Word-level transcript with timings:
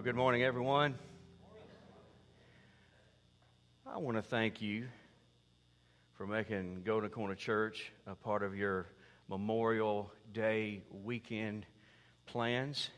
Well, 0.00 0.06
good 0.06 0.16
morning, 0.16 0.42
everyone. 0.42 0.94
I 3.86 3.98
want 3.98 4.16
to 4.16 4.22
thank 4.22 4.62
you 4.62 4.86
for 6.14 6.26
making 6.26 6.84
Golden 6.86 7.10
Corner 7.10 7.34
Church 7.34 7.92
a 8.06 8.14
part 8.14 8.42
of 8.42 8.56
your 8.56 8.86
Memorial 9.28 10.10
Day 10.32 10.84
weekend 10.90 11.66
plans. 12.24 12.88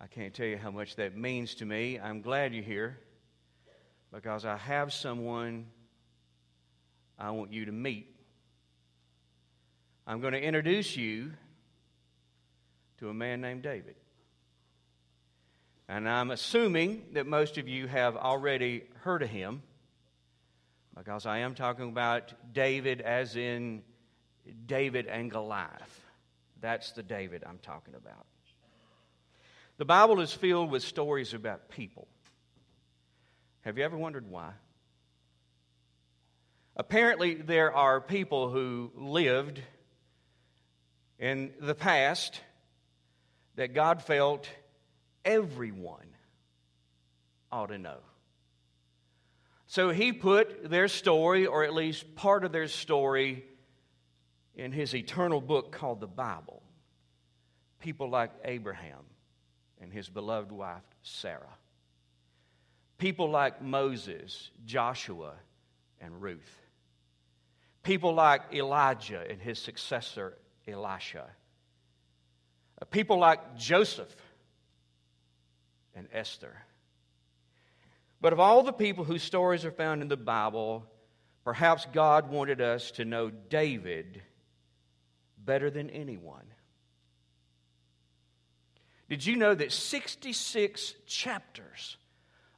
I 0.00 0.06
can't 0.06 0.32
tell 0.32 0.46
you 0.46 0.58
how 0.58 0.70
much 0.70 0.94
that 0.94 1.16
means 1.16 1.56
to 1.56 1.64
me. 1.64 1.98
I'm 1.98 2.20
glad 2.22 2.54
you're 2.54 2.62
here 2.62 3.00
because 4.12 4.44
I 4.44 4.58
have 4.58 4.92
someone 4.92 5.66
I 7.18 7.32
want 7.32 7.52
you 7.52 7.64
to 7.64 7.72
meet. 7.72 8.14
I'm 10.06 10.20
going 10.20 10.34
to 10.34 10.40
introduce 10.40 10.96
you 10.96 11.32
to 12.98 13.08
a 13.08 13.14
man 13.14 13.40
named 13.40 13.64
David. 13.64 13.96
And 15.88 16.08
I'm 16.08 16.30
assuming 16.30 17.04
that 17.12 17.26
most 17.26 17.58
of 17.58 17.68
you 17.68 17.86
have 17.86 18.16
already 18.16 18.84
heard 19.02 19.22
of 19.22 19.30
him 19.30 19.62
because 20.96 21.26
I 21.26 21.38
am 21.38 21.54
talking 21.54 21.88
about 21.88 22.32
David 22.52 23.00
as 23.00 23.36
in 23.36 23.82
David 24.66 25.06
and 25.06 25.30
Goliath. 25.30 26.02
That's 26.60 26.92
the 26.92 27.02
David 27.02 27.44
I'm 27.46 27.58
talking 27.58 27.94
about. 27.94 28.26
The 29.78 29.84
Bible 29.84 30.20
is 30.20 30.32
filled 30.32 30.70
with 30.70 30.82
stories 30.82 31.34
about 31.34 31.68
people. 31.68 32.08
Have 33.60 33.78
you 33.78 33.84
ever 33.84 33.96
wondered 33.96 34.28
why? 34.30 34.52
Apparently, 36.76 37.34
there 37.34 37.72
are 37.72 38.00
people 38.00 38.50
who 38.50 38.90
lived 38.96 39.60
in 41.18 41.52
the 41.60 41.74
past 41.74 42.40
that 43.56 43.74
God 43.74 44.02
felt 44.02 44.48
everyone 45.26 46.06
ought 47.52 47.66
to 47.66 47.78
know. 47.78 47.98
So 49.66 49.90
he 49.90 50.12
put 50.12 50.70
their 50.70 50.88
story, 50.88 51.46
or 51.46 51.64
at 51.64 51.74
least 51.74 52.14
part 52.14 52.44
of 52.44 52.52
their 52.52 52.68
story, 52.68 53.44
in 54.54 54.72
his 54.72 54.94
eternal 54.94 55.40
book 55.40 55.72
called 55.72 56.00
the 56.00 56.06
Bible. 56.06 56.62
People 57.80 58.08
like 58.08 58.30
Abraham 58.44 59.04
and 59.82 59.92
his 59.92 60.08
beloved 60.08 60.52
wife, 60.52 60.82
Sarah. 61.02 61.56
People 62.96 63.28
like 63.28 63.60
Moses, 63.60 64.50
Joshua, 64.64 65.34
and 66.00 66.22
Ruth. 66.22 66.60
People 67.82 68.14
like 68.14 68.42
Elijah 68.54 69.22
and 69.28 69.40
his 69.40 69.58
successor, 69.58 70.38
Elisha. 70.66 71.26
People 72.90 73.18
like 73.18 73.56
Joseph 73.56 74.14
and 75.96 76.06
Esther. 76.12 76.54
But 78.20 78.32
of 78.32 78.40
all 78.40 78.62
the 78.62 78.72
people 78.72 79.04
whose 79.04 79.22
stories 79.22 79.64
are 79.64 79.72
found 79.72 80.02
in 80.02 80.08
the 80.08 80.16
Bible, 80.16 80.84
perhaps 81.44 81.86
God 81.92 82.30
wanted 82.30 82.60
us 82.60 82.92
to 82.92 83.04
know 83.04 83.30
David 83.30 84.22
better 85.38 85.70
than 85.70 85.90
anyone. 85.90 86.44
Did 89.08 89.24
you 89.24 89.36
know 89.36 89.54
that 89.54 89.72
66 89.72 90.94
chapters 91.06 91.96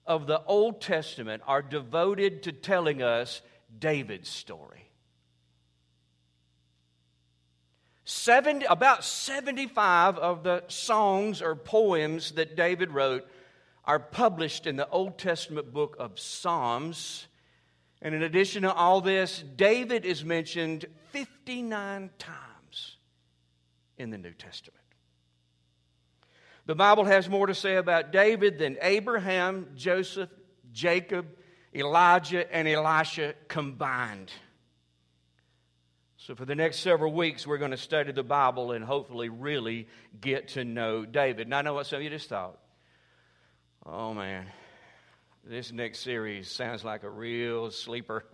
of 0.07 0.27
the 0.27 0.43
Old 0.45 0.81
Testament 0.81 1.43
are 1.47 1.61
devoted 1.61 2.45
to 2.45 2.53
telling 2.53 3.03
us 3.03 3.43
David's 3.79 4.31
story? 4.31 4.88
70, 8.09 8.65
about 8.65 9.05
75 9.05 10.17
of 10.17 10.43
the 10.43 10.65
songs 10.69 11.43
or 11.43 11.55
poems 11.55 12.33
that 12.33 12.57
David 12.57 12.91
wrote 12.91 13.29
are 13.85 13.99
published 13.99 14.67
in 14.67 14.77
the 14.77 14.89
Old 14.89 15.19
Testament 15.19 15.75
book 15.75 15.95
of 15.99 16.19
Psalms. 16.19 17.27
And 18.01 18.15
in 18.15 18.23
addition 18.23 18.63
to 18.63 18.73
all 18.73 19.03
this, 19.03 19.45
David 19.57 20.07
is 20.07 20.25
mentioned 20.25 20.87
59 21.13 22.09
times 22.19 22.97
in 23.99 24.09
the 24.09 24.17
New 24.17 24.33
Testament. 24.33 24.81
The 26.65 26.75
Bible 26.75 27.05
has 27.05 27.29
more 27.29 27.47
to 27.47 27.55
say 27.55 27.77
about 27.77 28.11
David 28.11 28.59
than 28.59 28.79
Abraham, 28.81 29.69
Joseph, 29.75 30.31
Jacob, 30.73 31.27
Elijah, 31.75 32.51
and 32.55 32.67
Elisha 32.67 33.35
combined. 33.49 34.33
So, 36.29 36.35
for 36.35 36.45
the 36.45 36.55
next 36.55 36.81
several 36.81 37.11
weeks, 37.11 37.47
we're 37.47 37.57
going 37.57 37.71
to 37.71 37.79
study 37.79 38.13
the 38.13 38.23
Bible 38.23 38.73
and 38.73 38.85
hopefully 38.85 39.31
really 39.31 39.89
get 40.21 40.49
to 40.49 40.63
know 40.63 41.07
David. 41.07 41.49
Now, 41.49 41.61
I 41.61 41.63
know 41.63 41.73
what 41.73 41.87
some 41.87 41.97
of 41.97 42.03
you 42.03 42.11
just 42.11 42.29
thought. 42.29 42.59
Oh, 43.87 44.13
man, 44.13 44.45
this 45.43 45.73
next 45.73 46.01
series 46.01 46.51
sounds 46.51 46.85
like 46.85 47.03
a 47.03 47.09
real 47.09 47.71
sleeper. 47.71 48.27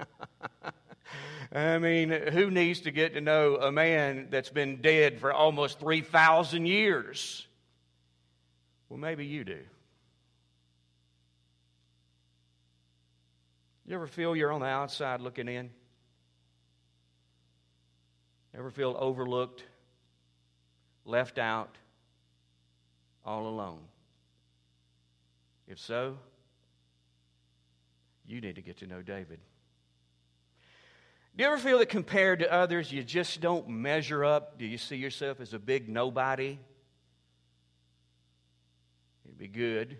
I 1.52 1.78
mean, 1.78 2.10
who 2.10 2.50
needs 2.50 2.80
to 2.80 2.90
get 2.90 3.14
to 3.14 3.20
know 3.20 3.58
a 3.58 3.70
man 3.70 4.26
that's 4.28 4.50
been 4.50 4.80
dead 4.82 5.20
for 5.20 5.32
almost 5.32 5.78
3,000 5.78 6.66
years? 6.66 7.46
Well, 8.88 8.98
maybe 8.98 9.24
you 9.24 9.44
do. 9.44 9.60
You 13.86 13.94
ever 13.94 14.08
feel 14.08 14.34
you're 14.34 14.50
on 14.50 14.62
the 14.62 14.66
outside 14.66 15.20
looking 15.20 15.46
in? 15.46 15.70
Ever 18.56 18.70
feel 18.70 18.96
overlooked, 18.98 19.64
left 21.04 21.38
out, 21.38 21.76
all 23.24 23.48
alone? 23.48 23.80
If 25.66 25.80
so, 25.80 26.18
you 28.26 28.40
need 28.40 28.54
to 28.54 28.62
get 28.62 28.78
to 28.78 28.86
know 28.86 29.02
David. 29.02 29.40
Do 31.36 31.42
you 31.42 31.50
ever 31.50 31.58
feel 31.58 31.78
that 31.78 31.88
compared 31.88 32.38
to 32.40 32.52
others, 32.52 32.92
you 32.92 33.02
just 33.02 33.40
don't 33.40 33.68
measure 33.68 34.24
up? 34.24 34.56
Do 34.56 34.66
you 34.66 34.78
see 34.78 34.96
yourself 34.96 35.40
as 35.40 35.52
a 35.52 35.58
big 35.58 35.88
nobody? 35.88 36.60
It'd 39.24 39.38
be 39.38 39.48
good 39.48 39.96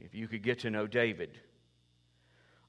if 0.00 0.14
you 0.14 0.26
could 0.26 0.42
get 0.42 0.60
to 0.60 0.70
know 0.70 0.86
David. 0.86 1.38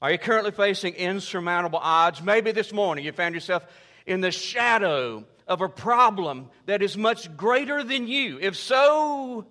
Are 0.02 0.12
you 0.12 0.18
currently 0.18 0.52
facing 0.52 0.94
insurmountable 0.96 1.80
odds? 1.82 2.22
Maybe 2.22 2.52
this 2.52 2.74
morning 2.74 3.06
you 3.06 3.14
found 3.14 3.34
yourself 3.34 3.66
in 4.08 4.22
the 4.22 4.32
shadow 4.32 5.26
of 5.48 5.62
a 5.62 5.70
problem 5.70 6.50
that 6.66 6.82
is 6.82 6.98
much 6.98 7.36
greater 7.38 7.84
than 7.84 8.08
you? 8.08 8.40
If 8.42 8.56
so, 8.56 9.46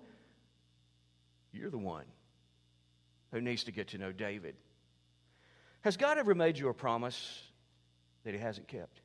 you're 1.53 1.69
the 1.69 1.77
one 1.77 2.05
who 3.31 3.39
needs 3.39 3.65
to 3.65 3.71
get 3.71 3.89
to 3.89 3.97
know 3.97 4.11
David. 4.11 4.55
Has 5.81 5.95
God 5.95 6.17
ever 6.17 6.35
made 6.35 6.57
you 6.57 6.67
a 6.67 6.73
promise 6.73 7.41
that 8.25 8.33
He 8.33 8.39
hasn't 8.39 8.67
kept? 8.67 8.99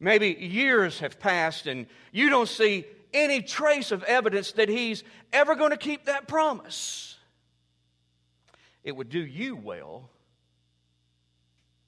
Maybe 0.00 0.28
years 0.28 1.00
have 1.00 1.18
passed 1.18 1.66
and 1.66 1.86
you 2.12 2.30
don't 2.30 2.48
see 2.48 2.86
any 3.12 3.42
trace 3.42 3.90
of 3.90 4.02
evidence 4.04 4.52
that 4.52 4.68
He's 4.68 5.02
ever 5.32 5.54
going 5.54 5.70
to 5.70 5.76
keep 5.76 6.06
that 6.06 6.28
promise. 6.28 7.18
It 8.82 8.94
would 8.94 9.08
do 9.08 9.24
you 9.24 9.56
well 9.56 10.10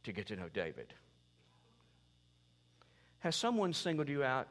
to 0.04 0.12
get 0.12 0.28
to 0.28 0.36
know 0.36 0.48
David. 0.48 0.92
Has 3.20 3.34
someone 3.36 3.72
singled 3.72 4.08
you 4.08 4.22
out 4.22 4.48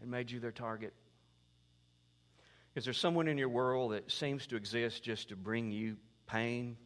and 0.00 0.10
made 0.10 0.30
you 0.30 0.40
their 0.40 0.52
target? 0.52 0.92
Is 2.74 2.84
there 2.84 2.94
someone 2.94 3.28
in 3.28 3.38
your 3.38 3.48
world 3.48 3.92
that 3.92 4.10
seems 4.10 4.46
to 4.48 4.56
exist 4.56 5.02
just 5.02 5.30
to 5.30 5.36
bring 5.36 5.70
you 5.70 5.96
pain? 6.26 6.76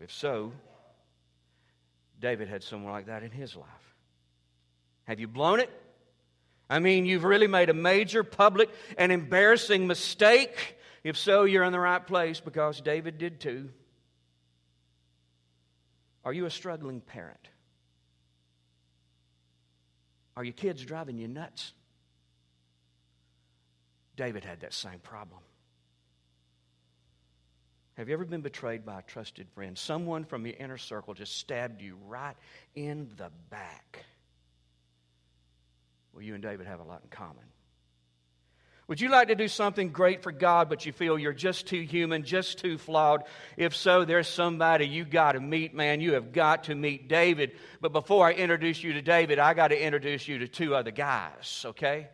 If 0.00 0.12
so, 0.12 0.52
David 2.20 2.48
had 2.48 2.62
someone 2.62 2.92
like 2.92 3.06
that 3.06 3.22
in 3.22 3.30
his 3.30 3.56
life. 3.56 3.66
Have 5.04 5.18
you 5.18 5.26
blown 5.26 5.60
it? 5.60 5.70
I 6.70 6.78
mean, 6.78 7.06
you've 7.06 7.24
really 7.24 7.46
made 7.46 7.70
a 7.70 7.74
major 7.74 8.22
public 8.22 8.68
and 8.96 9.10
embarrassing 9.10 9.86
mistake. 9.86 10.76
If 11.02 11.16
so, 11.16 11.44
you're 11.44 11.64
in 11.64 11.72
the 11.72 11.80
right 11.80 12.06
place 12.06 12.40
because 12.40 12.80
David 12.80 13.18
did 13.18 13.40
too. 13.40 13.70
Are 16.24 16.32
you 16.32 16.46
a 16.46 16.50
struggling 16.50 17.00
parent? 17.00 17.48
Are 20.36 20.44
your 20.44 20.52
kids 20.52 20.84
driving 20.84 21.18
you 21.18 21.28
nuts? 21.28 21.72
David 24.16 24.44
had 24.44 24.60
that 24.60 24.74
same 24.74 24.98
problem. 24.98 25.40
Have 27.94 28.08
you 28.08 28.14
ever 28.14 28.24
been 28.24 28.42
betrayed 28.42 28.86
by 28.86 29.00
a 29.00 29.02
trusted 29.02 29.48
friend? 29.50 29.76
Someone 29.76 30.24
from 30.24 30.46
your 30.46 30.54
inner 30.58 30.78
circle 30.78 31.14
just 31.14 31.36
stabbed 31.36 31.82
you 31.82 31.96
right 32.06 32.36
in 32.76 33.10
the 33.16 33.30
back. 33.50 34.04
Well, 36.12 36.22
you 36.22 36.34
and 36.34 36.42
David 36.42 36.66
have 36.68 36.78
a 36.78 36.84
lot 36.84 37.00
in 37.02 37.08
common. 37.10 37.44
Would 38.88 39.02
you 39.02 39.10
like 39.10 39.28
to 39.28 39.34
do 39.34 39.48
something 39.48 39.90
great 39.90 40.22
for 40.22 40.32
God, 40.32 40.70
but 40.70 40.86
you 40.86 40.92
feel 40.92 41.18
you're 41.18 41.34
just 41.34 41.66
too 41.66 41.82
human, 41.82 42.24
just 42.24 42.58
too 42.58 42.78
flawed? 42.78 43.24
If 43.58 43.76
so, 43.76 44.06
there's 44.06 44.26
somebody 44.26 44.86
you 44.86 45.04
got 45.04 45.32
to 45.32 45.40
meet, 45.40 45.74
man. 45.74 46.00
You 46.00 46.14
have 46.14 46.32
got 46.32 46.64
to 46.64 46.74
meet 46.74 47.06
David. 47.06 47.52
But 47.82 47.92
before 47.92 48.26
I 48.26 48.32
introduce 48.32 48.82
you 48.82 48.94
to 48.94 49.02
David, 49.02 49.38
I 49.38 49.52
got 49.52 49.68
to 49.68 49.80
introduce 49.80 50.26
you 50.26 50.38
to 50.38 50.48
two 50.48 50.74
other 50.74 50.90
guys, 50.90 51.64
okay? 51.68 52.08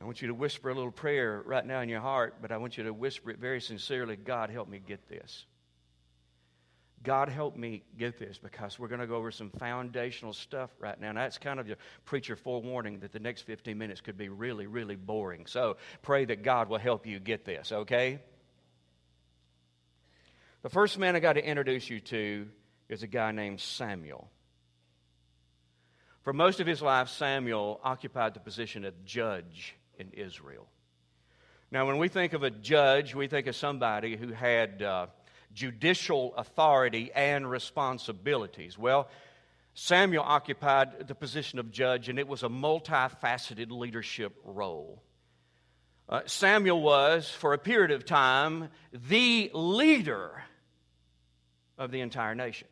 I 0.00 0.04
want 0.04 0.20
you 0.20 0.28
to 0.28 0.34
whisper 0.34 0.68
a 0.68 0.74
little 0.74 0.92
prayer 0.92 1.42
right 1.46 1.64
now 1.64 1.80
in 1.80 1.88
your 1.88 2.00
heart, 2.00 2.36
but 2.42 2.52
I 2.52 2.58
want 2.58 2.76
you 2.76 2.84
to 2.84 2.92
whisper 2.92 3.30
it 3.30 3.38
very 3.38 3.60
sincerely 3.60 4.16
God, 4.16 4.50
help 4.50 4.68
me 4.68 4.80
get 4.86 5.08
this. 5.08 5.46
God 7.02 7.28
help 7.28 7.56
me 7.56 7.84
get 7.96 8.18
this 8.18 8.38
because 8.38 8.78
we're 8.78 8.88
going 8.88 9.00
to 9.00 9.06
go 9.06 9.16
over 9.16 9.30
some 9.30 9.50
foundational 9.50 10.32
stuff 10.32 10.70
right 10.80 11.00
now. 11.00 11.10
And 11.10 11.18
that's 11.18 11.38
kind 11.38 11.60
of 11.60 11.68
your 11.68 11.76
preacher 12.04 12.34
forewarning 12.34 13.00
that 13.00 13.12
the 13.12 13.20
next 13.20 13.42
15 13.42 13.78
minutes 13.78 14.00
could 14.00 14.16
be 14.16 14.28
really, 14.28 14.66
really 14.66 14.96
boring. 14.96 15.46
So 15.46 15.76
pray 16.02 16.24
that 16.24 16.42
God 16.42 16.68
will 16.68 16.78
help 16.78 17.06
you 17.06 17.20
get 17.20 17.44
this, 17.44 17.70
okay? 17.70 18.20
The 20.62 20.68
first 20.68 20.98
man 20.98 21.14
I 21.14 21.20
got 21.20 21.34
to 21.34 21.44
introduce 21.44 21.88
you 21.88 22.00
to 22.00 22.48
is 22.88 23.04
a 23.04 23.06
guy 23.06 23.30
named 23.30 23.60
Samuel. 23.60 24.28
For 26.24 26.32
most 26.32 26.58
of 26.58 26.66
his 26.66 26.82
life, 26.82 27.08
Samuel 27.08 27.80
occupied 27.84 28.34
the 28.34 28.40
position 28.40 28.84
of 28.84 29.04
judge 29.04 29.76
in 29.98 30.10
Israel. 30.10 30.66
Now, 31.70 31.86
when 31.86 31.98
we 31.98 32.08
think 32.08 32.32
of 32.32 32.42
a 32.42 32.50
judge, 32.50 33.14
we 33.14 33.28
think 33.28 33.46
of 33.46 33.54
somebody 33.54 34.16
who 34.16 34.32
had. 34.32 34.82
Uh, 34.82 35.06
judicial 35.52 36.34
authority 36.36 37.10
and 37.14 37.50
responsibilities. 37.50 38.78
Well, 38.78 39.08
Samuel 39.74 40.24
occupied 40.26 41.06
the 41.06 41.14
position 41.14 41.58
of 41.58 41.70
judge, 41.70 42.08
and 42.08 42.18
it 42.18 42.26
was 42.26 42.42
a 42.42 42.48
multifaceted 42.48 43.70
leadership 43.70 44.34
role. 44.44 45.02
Uh, 46.08 46.22
Samuel 46.26 46.80
was, 46.80 47.30
for 47.30 47.52
a 47.52 47.58
period 47.58 47.90
of 47.90 48.04
time, 48.04 48.70
the 48.92 49.50
leader 49.54 50.42
of 51.76 51.90
the 51.90 52.00
entire 52.00 52.34
nation. 52.34 52.66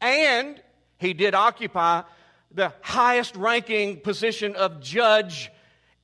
And 0.00 0.60
he 0.98 1.14
did 1.14 1.34
occupy 1.34 2.02
the 2.50 2.72
highest 2.82 3.36
ranking 3.36 4.00
position 4.00 4.56
of 4.56 4.80
judge 4.80 5.50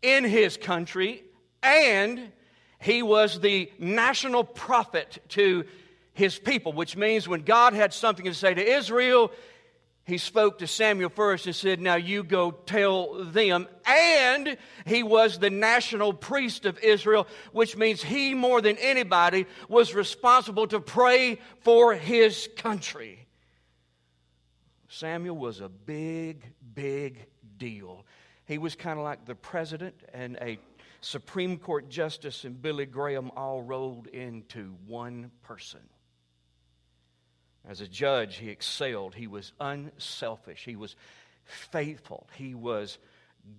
in 0.02 0.25
his 0.25 0.56
country, 0.56 1.25
and 1.62 2.32
he 2.78 3.02
was 3.02 3.40
the 3.40 3.70
national 3.78 4.44
prophet 4.44 5.19
to 5.31 5.64
his 6.12 6.38
people, 6.38 6.73
which 6.73 6.96
means 6.96 7.28
when 7.28 7.43
God 7.43 7.73
had 7.73 7.93
something 7.93 8.25
to 8.25 8.34
say 8.34 8.55
to 8.55 8.64
Israel, 8.64 9.31
he 10.06 10.19
spoke 10.19 10.58
to 10.58 10.69
Samuel 10.69 11.11
first 11.11 11.46
and 11.46 11.55
said, 11.55 11.81
Now 11.81 11.96
you 11.96 12.23
go 12.23 12.52
tell 12.52 13.25
them. 13.25 13.67
And 13.84 14.56
he 14.87 15.02
was 15.02 15.38
the 15.38 15.50
national 15.50 16.12
priest 16.12 16.64
of 16.64 16.78
Israel, 16.78 17.26
which 17.50 17.76
means 17.76 18.05
he, 18.05 18.32
more 18.32 18.61
than 18.61 18.78
anybody, 18.78 19.46
was 19.69 19.94
responsible 19.94 20.69
to 20.69 20.78
pray 20.78 21.40
for 21.62 21.93
his 21.94 22.49
country. 22.56 23.26
Samuel 24.88 25.37
was 25.37 25.61
a 25.61 25.69
big, 25.69 26.44
big 26.73 27.26
deal. 27.58 28.06
He 28.46 28.58
was 28.58 28.76
kind 28.76 29.00
of 29.00 29.05
like 29.05 29.26
the 29.26 29.34
president 29.34 29.96
and 30.14 30.37
a 30.40 30.58
Supreme 31.01 31.59
Court 31.59 31.89
Justice 31.89 32.45
and 32.45 32.61
Billy 32.61 32.87
Graham 32.87 33.31
all 33.37 33.63
rolled 33.63 34.07
into 34.09 34.75
one 34.87 35.31
person. 35.43 35.81
As 37.69 37.81
a 37.81 37.89
judge, 37.89 38.37
he 38.37 38.51
excelled. 38.51 39.15
He 39.15 39.27
was 39.27 39.53
unselfish. 39.61 40.65
He 40.65 40.77
was 40.77 40.95
faithful. 41.45 42.29
He 42.35 42.55
was 42.55 42.99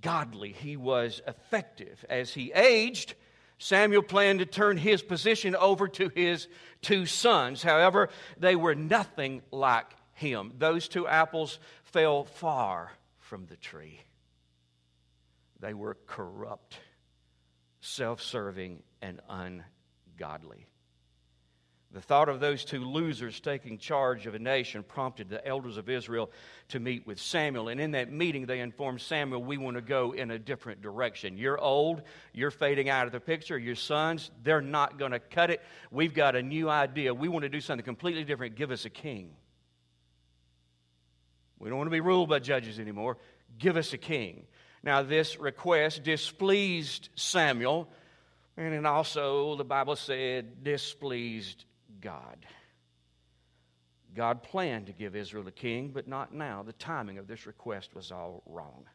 godly. 0.01 0.54
He 0.54 0.78
was 0.78 1.22
effective. 1.28 2.06
As 2.10 2.34
he 2.34 2.51
aged, 2.54 3.16
Samuel 3.60 4.04
planned 4.04 4.39
to 4.39 4.45
turn 4.45 4.78
his 4.78 5.01
position 5.01 5.56
over 5.56 5.88
to 5.89 6.10
his 6.10 6.48
two 6.81 7.06
sons. 7.06 7.63
However, 7.63 8.10
they 8.38 8.56
were 8.56 8.75
nothing 8.75 9.42
like 9.51 9.88
him. 10.13 10.54
Those 10.57 10.88
two 10.88 11.07
apples 11.07 11.60
fell 11.84 12.24
far 12.24 12.92
from 13.19 13.45
the 13.48 13.57
tree, 13.57 14.00
they 15.60 15.74
were 15.74 15.98
corrupt 16.07 16.80
self 17.88 18.22
serving, 18.22 18.84
and 19.01 19.22
ungodly. 19.30 20.68
The 21.94 22.01
thought 22.01 22.28
of 22.28 22.42
those 22.42 22.66
two 22.66 22.84
losers 22.84 23.39
taking 23.39 23.78
charge 23.78 24.28
of 24.28 24.36
a 24.36 24.39
nation 24.39 24.84
prompted 24.84 25.30
the 25.30 25.45
elders 25.48 25.78
of 25.78 25.89
Israel 25.89 26.30
to 26.68 26.81
meet 26.81 27.07
with 27.07 27.18
Samuel. 27.18 27.69
And 27.69 27.80
in 27.80 27.92
that 27.92 28.12
meeting, 28.12 28.45
they 28.45 28.60
informed 28.60 29.00
Samuel, 29.00 29.42
We 29.42 29.57
want 29.57 29.78
to 29.78 29.81
go 29.81 30.12
in 30.12 30.31
a 30.31 30.38
different 30.38 30.81
direction. 30.81 31.38
You're 31.38 31.60
old, 31.60 32.01
you're 32.34 32.51
fading 32.51 32.89
out 32.89 33.06
of 33.06 33.13
the 33.13 33.22
picture. 33.22 33.57
Your 33.57 33.75
sons, 33.75 34.31
they're 34.44 34.62
not 34.62 35.00
going 35.00 35.13
to 35.13 35.19
cut 35.19 35.50
it. 35.50 35.62
We've 35.89 36.13
got 36.13 36.36
a 36.36 36.44
new 36.44 36.69
idea. 36.69 37.13
We 37.13 37.30
want 37.30 37.44
to 37.44 37.50
do 37.50 37.62
something 37.62 37.86
completely 37.86 38.25
different. 38.25 38.56
Give 38.56 38.72
us 38.72 38.84
a 38.84 38.89
king. 38.89 39.31
We 41.60 41.69
don't 41.69 41.78
want 41.78 41.88
to 41.88 41.92
be 41.92 42.01
ruled 42.01 42.28
by 42.28 42.39
judges 42.39 42.80
anymore. 42.80 43.18
Give 43.57 43.78
us 43.78 43.94
a 43.94 43.98
king. 43.98 44.45
Now, 44.88 45.01
this 45.01 45.38
request 45.38 46.04
displeased 46.04 47.10
Samuel, 47.13 47.89
and 48.56 48.74
it 48.74 48.86
also, 48.86 49.57
the 49.57 49.66
Bible 49.66 49.98
said, 49.98 50.63
displeased 50.63 51.66
God. 52.00 52.38
God 54.16 54.44
planned 54.44 54.86
to 54.86 54.94
give 54.94 55.13
Israel 55.13 55.45
a 55.45 55.51
king, 55.51 55.89
but 55.89 56.07
not 56.07 56.34
now. 56.34 56.63
The 56.63 56.72
timing 56.72 57.18
of 57.18 57.28
this 57.28 57.45
request 57.45 57.95
was 57.95 58.13
all 58.13 58.44
wrong. 58.45 58.86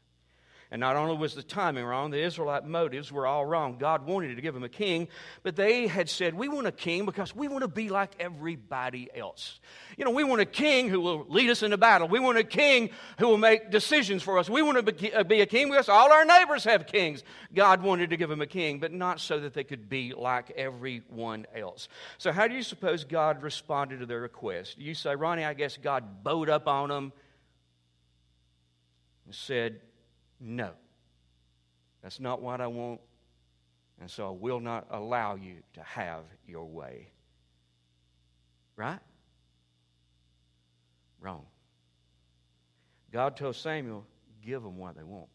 And 0.72 0.80
not 0.80 0.96
only 0.96 1.14
was 1.14 1.34
the 1.34 1.42
timing 1.42 1.84
wrong, 1.84 2.10
the 2.10 2.22
Israelite 2.22 2.64
motives 2.64 3.12
were 3.12 3.26
all 3.26 3.44
wrong. 3.44 3.76
God 3.76 4.06
wanted 4.06 4.36
to 4.36 4.40
give 4.40 4.54
them 4.54 4.62
a 4.62 4.70
king, 4.70 5.08
but 5.42 5.54
they 5.54 5.86
had 5.86 6.08
said, 6.08 6.32
We 6.32 6.48
want 6.48 6.66
a 6.66 6.72
king 6.72 7.04
because 7.04 7.36
we 7.36 7.46
want 7.46 7.60
to 7.60 7.68
be 7.68 7.90
like 7.90 8.12
everybody 8.18 9.10
else. 9.14 9.60
You 9.98 10.06
know, 10.06 10.12
we 10.12 10.24
want 10.24 10.40
a 10.40 10.46
king 10.46 10.88
who 10.88 11.02
will 11.02 11.26
lead 11.28 11.50
us 11.50 11.62
into 11.62 11.76
battle. 11.76 12.08
We 12.08 12.20
want 12.20 12.38
a 12.38 12.44
king 12.44 12.88
who 13.18 13.28
will 13.28 13.36
make 13.36 13.70
decisions 13.70 14.22
for 14.22 14.38
us. 14.38 14.48
We 14.48 14.62
want 14.62 14.86
to 14.86 15.12
uh, 15.12 15.24
be 15.24 15.42
a 15.42 15.46
king 15.46 15.68
because 15.68 15.90
all 15.90 16.10
our 16.10 16.24
neighbors 16.24 16.64
have 16.64 16.86
kings. 16.86 17.22
God 17.54 17.82
wanted 17.82 18.08
to 18.08 18.16
give 18.16 18.30
them 18.30 18.40
a 18.40 18.46
king, 18.46 18.80
but 18.80 18.94
not 18.94 19.20
so 19.20 19.40
that 19.40 19.52
they 19.52 19.64
could 19.64 19.90
be 19.90 20.14
like 20.14 20.52
everyone 20.52 21.44
else. 21.54 21.88
So, 22.16 22.32
how 22.32 22.48
do 22.48 22.54
you 22.54 22.62
suppose 22.62 23.04
God 23.04 23.42
responded 23.42 24.00
to 24.00 24.06
their 24.06 24.20
request? 24.20 24.78
You 24.78 24.94
say, 24.94 25.16
Ronnie, 25.16 25.44
I 25.44 25.52
guess 25.52 25.76
God 25.76 26.24
bowed 26.24 26.48
up 26.48 26.66
on 26.66 26.88
them 26.88 27.12
and 29.26 29.34
said, 29.34 29.82
no, 30.42 30.70
that's 32.02 32.18
not 32.18 32.42
what 32.42 32.60
I 32.60 32.66
want, 32.66 33.00
and 34.00 34.10
so 34.10 34.26
I 34.26 34.30
will 34.30 34.58
not 34.58 34.86
allow 34.90 35.36
you 35.36 35.56
to 35.74 35.82
have 35.82 36.24
your 36.46 36.64
way. 36.64 37.08
Right? 38.74 38.98
Wrong. 41.20 41.46
God 43.12 43.36
told 43.36 43.54
Samuel, 43.54 44.04
give 44.44 44.62
them 44.62 44.78
what 44.78 44.96
they 44.96 45.04
want. 45.04 45.28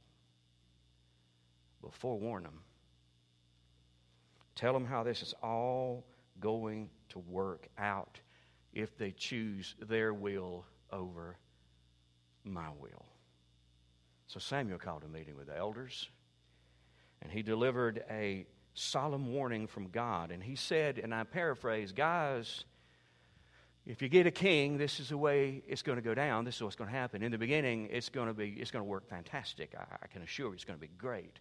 But 1.82 1.94
forewarn 1.94 2.44
them. 2.44 2.60
Tell 4.56 4.74
them 4.74 4.86
how 4.86 5.04
this 5.04 5.22
is 5.22 5.34
all 5.42 6.04
going 6.42 6.90
to 7.10 7.20
work 7.20 7.68
out 7.78 8.20
if 8.74 8.98
they 8.98 9.12
choose 9.12 9.76
their 9.88 10.14
will 10.14 10.66
over 10.92 11.38
my 12.44 12.70
will. 12.80 13.06
So 14.28 14.40
Samuel 14.40 14.78
called 14.78 15.04
a 15.04 15.08
meeting 15.08 15.36
with 15.38 15.48
the 15.48 15.58
elders, 15.58 16.10
and 17.22 17.32
he 17.32 17.42
delivered 17.42 18.04
a 18.10 18.46
solemn 18.74 19.34
warning 19.34 19.68
from 19.68 19.88
God. 19.90 20.32
And 20.32 20.44
he 20.44 20.56
said, 20.56 21.00
and 21.00 21.16
I 21.16 21.24
paraphrase, 21.24 21.92
guys, 21.92 22.66
if 23.86 24.02
you 24.02 24.10
get 24.10 24.28
a 24.28 24.32
king, 24.32 24.78
this 24.78 25.00
is 25.00 25.10
the 25.10 25.18
way 25.18 25.64
it's 25.66 25.82
going 25.82 25.96
to 25.96 26.02
go 26.02 26.14
down. 26.14 26.44
This 26.44 26.58
is 26.58 26.64
what's 26.64 26.76
going 26.76 26.90
to 26.90 26.96
happen. 26.96 27.24
In 27.24 27.32
the 27.32 27.38
beginning, 27.38 27.88
it's 27.90 28.10
going 28.10 28.28
to 28.28 28.34
be 28.34 28.50
it's 28.60 28.70
going 28.70 28.84
to 28.84 28.90
work 28.90 29.08
fantastic. 29.08 29.74
I, 29.80 29.86
I 30.04 30.08
can 30.08 30.22
assure 30.22 30.48
you, 30.48 30.54
it's 30.54 30.66
going 30.66 30.78
to 30.78 30.86
be 30.86 30.92
great. 30.98 31.40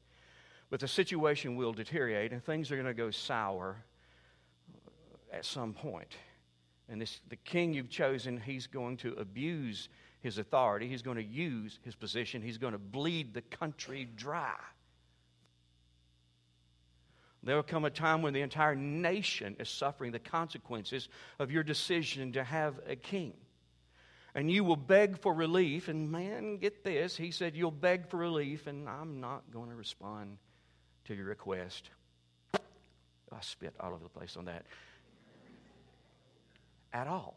But 0.70 0.78
the 0.78 0.88
situation 0.88 1.56
will 1.56 1.72
deteriorate, 1.72 2.32
and 2.32 2.42
things 2.42 2.70
are 2.70 2.76
going 2.76 2.86
to 2.86 2.94
go 2.94 3.10
sour 3.10 3.84
at 5.32 5.44
some 5.44 5.72
point. 5.72 6.16
And 6.88 7.00
this, 7.00 7.20
the 7.28 7.36
king 7.36 7.74
you've 7.74 7.90
chosen, 7.90 8.40
he's 8.40 8.68
going 8.68 8.96
to 8.98 9.12
abuse 9.14 9.88
his 10.20 10.38
authority. 10.38 10.88
He's 10.88 11.02
going 11.02 11.16
to 11.16 11.24
use 11.24 11.78
his 11.84 11.94
position. 11.94 12.42
He's 12.42 12.58
going 12.58 12.72
to 12.72 12.78
bleed 12.78 13.34
the 13.34 13.42
country 13.42 14.08
dry. 14.16 14.54
There 17.42 17.54
will 17.54 17.62
come 17.62 17.84
a 17.84 17.90
time 17.90 18.22
when 18.22 18.32
the 18.32 18.40
entire 18.40 18.74
nation 18.74 19.56
is 19.60 19.68
suffering 19.68 20.10
the 20.10 20.18
consequences 20.18 21.08
of 21.38 21.52
your 21.52 21.62
decision 21.62 22.32
to 22.32 22.42
have 22.42 22.74
a 22.88 22.96
king. 22.96 23.34
And 24.34 24.50
you 24.50 24.64
will 24.64 24.76
beg 24.76 25.18
for 25.20 25.32
relief. 25.32 25.88
And 25.88 26.10
man, 26.10 26.58
get 26.58 26.82
this. 26.82 27.16
He 27.16 27.30
said, 27.30 27.54
You'll 27.54 27.70
beg 27.70 28.08
for 28.08 28.16
relief, 28.16 28.66
and 28.66 28.88
I'm 28.88 29.20
not 29.20 29.50
going 29.52 29.70
to 29.70 29.76
respond 29.76 30.38
to 31.04 31.14
your 31.14 31.26
request. 31.26 31.88
I 32.52 33.40
spit 33.40 33.74
all 33.78 33.94
over 33.94 34.02
the 34.02 34.10
place 34.10 34.36
on 34.36 34.46
that. 34.46 34.66
At 36.92 37.06
all. 37.06 37.36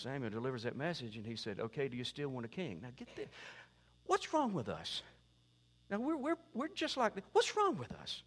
Samuel 0.00 0.30
delivers 0.30 0.62
that 0.64 0.76
message 0.76 1.16
and 1.16 1.26
he 1.26 1.36
said, 1.36 1.60
Okay, 1.60 1.88
do 1.88 1.96
you 1.96 2.04
still 2.04 2.28
want 2.28 2.46
a 2.46 2.48
king? 2.48 2.80
Now 2.82 2.88
get 2.96 3.14
this. 3.16 3.28
What's 4.06 4.32
wrong 4.32 4.52
with 4.52 4.68
us? 4.68 5.02
Now 5.90 5.98
we're, 5.98 6.16
we're, 6.16 6.36
we're 6.54 6.68
just 6.68 6.96
like, 6.96 7.12
what's 7.32 7.56
wrong 7.56 7.76
with 7.76 7.92
us? 7.92 8.22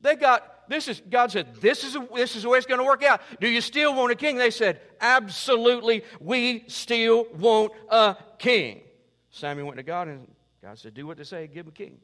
They 0.00 0.14
got, 0.14 0.68
this 0.68 0.86
is, 0.86 1.02
God 1.10 1.32
said, 1.32 1.56
this 1.56 1.82
is, 1.82 1.96
this 2.14 2.36
is 2.36 2.44
the 2.44 2.48
way 2.48 2.58
it's 2.58 2.66
going 2.66 2.78
to 2.78 2.84
work 2.84 3.02
out. 3.02 3.20
Do 3.40 3.48
you 3.48 3.60
still 3.60 3.94
want 3.94 4.12
a 4.12 4.14
king? 4.14 4.36
They 4.36 4.50
said, 4.50 4.80
absolutely, 5.00 6.04
we 6.20 6.64
still 6.68 7.26
want 7.36 7.72
a 7.88 8.16
king. 8.38 8.82
Samuel 9.30 9.66
went 9.66 9.78
to 9.78 9.82
God 9.82 10.08
and 10.08 10.28
God 10.62 10.78
said, 10.78 10.94
do 10.94 11.06
what 11.06 11.16
they 11.16 11.24
say, 11.24 11.48
give 11.48 11.64
them 11.64 11.72
a 11.74 11.76
king. 11.76 11.98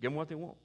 Give 0.00 0.10
them 0.10 0.16
what 0.16 0.28
they 0.28 0.34
want. 0.34 0.56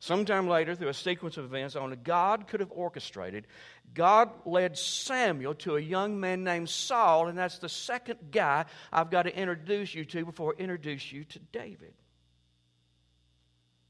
Sometime 0.00 0.46
later, 0.46 0.76
through 0.76 0.88
a 0.88 0.94
sequence 0.94 1.36
of 1.38 1.44
events 1.44 1.74
only 1.74 1.96
God 1.96 2.46
could 2.46 2.60
have 2.60 2.70
orchestrated, 2.70 3.48
God 3.94 4.30
led 4.46 4.78
Samuel 4.78 5.54
to 5.56 5.76
a 5.76 5.80
young 5.80 6.20
man 6.20 6.44
named 6.44 6.68
Saul, 6.68 7.26
and 7.26 7.36
that's 7.36 7.58
the 7.58 7.68
second 7.68 8.30
guy 8.30 8.66
I've 8.92 9.10
got 9.10 9.24
to 9.24 9.36
introduce 9.36 9.92
you 9.94 10.04
to 10.04 10.24
before 10.24 10.54
I 10.56 10.62
introduce 10.62 11.10
you 11.10 11.24
to 11.24 11.40
David. 11.40 11.94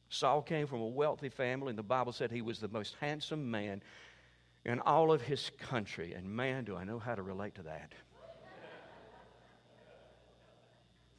Saul 0.09 0.41
came 0.41 0.67
from 0.67 0.81
a 0.81 0.87
wealthy 0.87 1.29
family, 1.29 1.69
and 1.69 1.79
the 1.79 1.83
Bible 1.83 2.13
said 2.13 2.31
he 2.31 2.41
was 2.41 2.59
the 2.59 2.69
most 2.69 2.97
handsome 3.01 3.51
man 3.51 3.83
in 4.65 4.81
all 4.81 5.13
of 5.13 5.21
his 5.21 5.51
country. 5.59 6.15
And 6.15 6.31
man, 6.31 6.65
do 6.65 6.75
I 6.75 6.85
know 6.85 6.99
how 6.99 7.15
to 7.17 7.23
relate 7.23 7.57
to 7.57 7.63
that. 7.65 7.93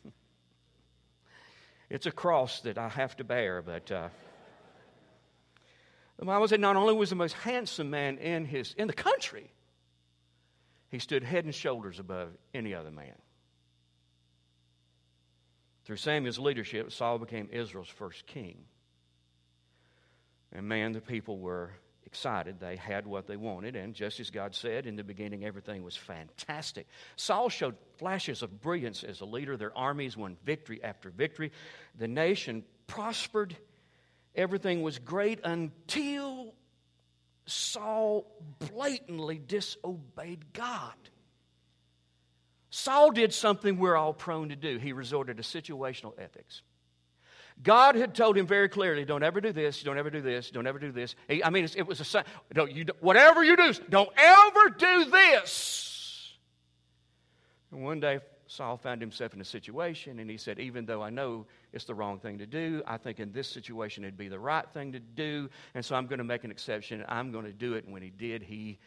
it's 1.92 2.08
a 2.08 2.12
cross 2.12 2.62
that 2.62 2.80
I 2.80 2.90
have 2.90 3.16
to 3.18 3.24
bear, 3.24 3.62
but. 3.62 3.92
Uh, 3.92 4.10
the 6.20 6.26
Bible 6.26 6.48
said 6.48 6.60
not 6.60 6.76
only 6.76 6.94
was 6.94 7.10
the 7.10 7.16
most 7.16 7.34
handsome 7.34 7.90
man 7.90 8.18
in, 8.18 8.46
his, 8.46 8.74
in 8.78 8.88
the 8.88 8.94
country, 8.94 9.52
he 10.90 11.00
stood 11.00 11.24
head 11.24 11.46
and 11.46 11.56
shoulders 11.56 11.98
above 11.98 12.30
any 12.54 12.74
other 12.74 12.92
man. 12.92 13.16
Through 15.86 15.96
Samuel's 15.96 16.38
leadership, 16.38 16.92
Saul 16.92 17.20
became 17.20 17.50
Israel's 17.52 17.88
first 17.88 18.28
king. 18.28 18.58
And 20.52 20.68
man, 20.68 20.92
the 20.92 21.02
people 21.02 21.40
were 21.40 21.72
excited. 22.06 22.60
They 22.60 22.76
had 22.76 23.08
what 23.08 23.28
they 23.28 23.38
wanted. 23.38 23.76
And 23.76 23.94
just 23.94 24.20
as 24.20 24.30
God 24.30 24.54
said, 24.54 24.88
in 24.88 24.96
the 24.96 25.04
beginning, 25.04 25.46
everything 25.46 25.84
was 25.84 25.96
fantastic. 25.96 26.88
Saul 27.16 27.50
showed 27.50 27.76
flashes 27.98 28.42
of 28.42 28.62
brilliance 28.62 29.04
as 29.04 29.22
a 29.22 29.26
leader. 29.26 29.56
Their 29.56 29.76
armies 29.78 30.18
won 30.18 30.36
victory 30.44 30.84
after 30.84 31.12
victory. 31.12 31.52
The 31.98 32.08
nation 32.08 32.64
prospered 32.88 33.56
Everything 34.36 34.82
was 34.82 35.00
great 35.00 35.40
until 35.44 36.54
Saul 37.46 38.32
blatantly 38.60 39.40
disobeyed 39.40 40.54
God. 40.54 40.94
Saul 42.70 43.12
did 43.12 43.34
something 43.34 43.78
we're 43.78 43.96
all 43.96 44.14
prone 44.14 44.50
to 44.50 44.56
do. 44.56 44.78
He 44.78 44.94
resorted 44.94 45.38
to 45.38 45.44
situational 45.44 46.14
ethics. 46.20 46.62
God 47.62 47.96
had 47.96 48.16
told 48.16 48.38
him 48.38 48.48
very 48.48 48.70
clearly, 48.70 49.04
don't 49.04 49.24
ever 49.24 49.42
do 49.42 49.52
this, 49.52 49.84
don't 49.84 49.98
ever 49.98 50.10
do 50.10 50.22
this, 50.22 50.50
don't 50.50 50.66
ever 50.66 50.80
do 50.80 50.92
this. 50.92 51.16
I 51.44 51.50
mean, 51.50 51.68
it 51.76 51.86
was 51.86 52.16
a 52.16 52.24
don't, 52.54 52.72
you, 52.72 52.86
whatever 53.02 53.44
you 53.44 53.58
do, 53.58 53.74
don't 53.90 54.10
ever 54.16 54.70
do 54.78 55.06
this. 55.06 56.38
And 57.72 57.84
one 57.84 58.00
day, 58.00 58.20
Saul 58.48 58.78
found 58.78 59.02
himself 59.02 59.34
in 59.34 59.42
a 59.42 59.46
situation, 59.46 60.20
and 60.20 60.30
he 60.30 60.38
said, 60.38 60.60
Even 60.60 60.86
though 60.86 61.02
I 61.02 61.10
know 61.10 61.46
it's 61.72 61.86
the 61.86 61.94
wrong 61.94 62.20
thing 62.20 62.40
to 62.40 62.46
do, 62.46 62.82
I 62.88 62.98
think 62.98 63.20
in 63.20 63.32
this 63.32 63.48
situation 63.48 64.04
it'd 64.04 64.18
be 64.18 64.30
the 64.30 64.40
right 64.40 64.68
thing 64.74 64.94
to 64.94 65.00
do, 65.00 65.50
and 65.76 65.86
so 65.86 65.96
I'm 65.96 66.08
going 66.08 66.20
to 66.20 66.24
make 66.24 66.44
an 66.44 66.52
exception. 66.52 67.04
I'm 67.08 67.32
going 67.32 67.46
to 67.46 67.54
do 67.54 67.74
it. 67.74 67.86
And 67.86 67.94
when 67.94 68.02
he 68.02 68.10
did, 68.10 68.44
he 68.44 68.80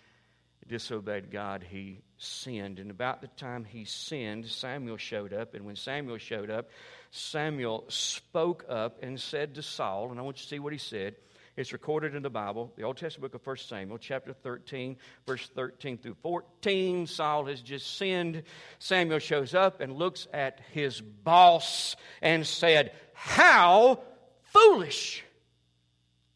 disobeyed 0.67 1.31
God. 1.31 1.65
He 1.69 2.01
sinned. 2.19 2.79
And 2.79 2.91
about 2.91 3.21
the 3.21 3.29
time 3.29 3.65
he 3.65 3.85
sinned, 3.85 4.47
Samuel 4.47 4.97
showed 4.97 5.33
up. 5.33 5.55
And 5.55 5.65
when 5.65 5.77
Samuel 5.77 6.19
showed 6.19 6.51
up, 6.51 6.71
Samuel 7.11 7.85
spoke 7.89 8.65
up 8.69 9.03
and 9.03 9.21
said 9.21 9.57
to 9.57 9.63
Saul, 9.63 10.11
and 10.11 10.19
I 10.19 10.23
want 10.23 10.39
you 10.39 10.43
to 10.43 10.49
see 10.49 10.59
what 10.59 10.73
he 10.73 10.79
said. 10.79 11.17
It's 11.55 11.73
recorded 11.73 12.15
in 12.15 12.23
the 12.23 12.31
Bible, 12.31 12.73
the 12.77 12.83
Old 12.83 12.97
Testament 12.97 13.31
book 13.31 13.41
of 13.41 13.47
1 13.47 13.57
Samuel, 13.59 13.99
chapter 13.99 14.33
13, 14.33 14.97
verse 15.27 15.51
13 15.55 15.99
through 15.99 16.17
14. 16.23 17.07
Saul 17.07 17.45
has 17.45 17.61
just 17.61 17.99
sinned. 17.99 18.45
Samuel 18.79 19.19
shows 19.19 19.55
up 19.55 19.83
and 19.83 19.93
looks 19.93 20.27
at 20.33 20.61
his 20.73 21.03
boss 21.03 21.95
and 22.23 22.47
said, 22.47 22.93
How 23.13 24.01
foolish! 24.45 25.25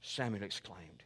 Samuel 0.03 0.43
exclaimed. 0.43 1.03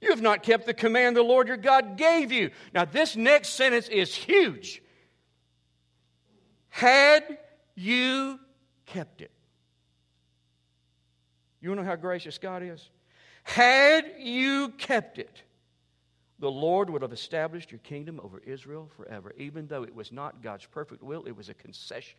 You 0.00 0.10
have 0.10 0.22
not 0.22 0.42
kept 0.42 0.64
the 0.64 0.74
command 0.74 1.14
the 1.14 1.22
Lord 1.22 1.48
your 1.48 1.58
God 1.58 1.98
gave 1.98 2.32
you. 2.32 2.50
Now, 2.74 2.86
this 2.86 3.14
next 3.14 3.50
sentence 3.50 3.88
is 3.88 4.14
huge. 4.14 4.82
Had 6.70 7.38
you 7.74 8.40
kept 8.86 9.20
it. 9.20 9.30
You 11.60 11.74
know 11.74 11.84
how 11.84 11.94
gracious 11.94 12.38
God 12.38 12.62
is? 12.62 12.88
Had 13.42 14.14
you 14.18 14.70
kept 14.78 15.18
it, 15.18 15.42
the 16.38 16.50
Lord 16.50 16.90
would 16.90 17.02
have 17.02 17.12
established 17.12 17.70
your 17.70 17.78
kingdom 17.80 18.20
over 18.22 18.40
Israel 18.40 18.90
forever. 18.96 19.32
Even 19.36 19.66
though 19.66 19.84
it 19.84 19.94
was 19.94 20.10
not 20.10 20.42
God's 20.42 20.66
perfect 20.66 21.02
will, 21.02 21.24
it 21.24 21.36
was 21.36 21.48
a 21.48 21.54
concession. 21.54 22.18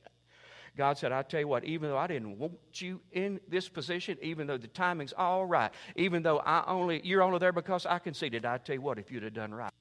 God 0.75 0.97
said, 0.97 1.11
I 1.11 1.21
tell 1.21 1.39
you 1.39 1.47
what, 1.47 1.65
even 1.65 1.89
though 1.89 1.97
I 1.97 2.07
didn't 2.07 2.39
want 2.39 2.57
you 2.81 2.99
in 3.11 3.39
this 3.47 3.69
position, 3.69 4.17
even 4.21 4.47
though 4.47 4.57
the 4.57 4.67
timing's 4.67 5.13
all 5.13 5.45
right, 5.45 5.71
even 5.95 6.23
though 6.23 6.39
I 6.39 6.63
only 6.67 7.01
you're 7.03 7.21
only 7.21 7.37
there 7.39 7.51
because 7.51 7.85
I 7.85 7.99
conceded, 7.99 8.45
I 8.45 8.57
tell 8.57 8.75
you 8.75 8.81
what, 8.81 8.97
if 8.97 9.11
you'd 9.11 9.23
have 9.23 9.33
done 9.33 9.53
right, 9.53 9.71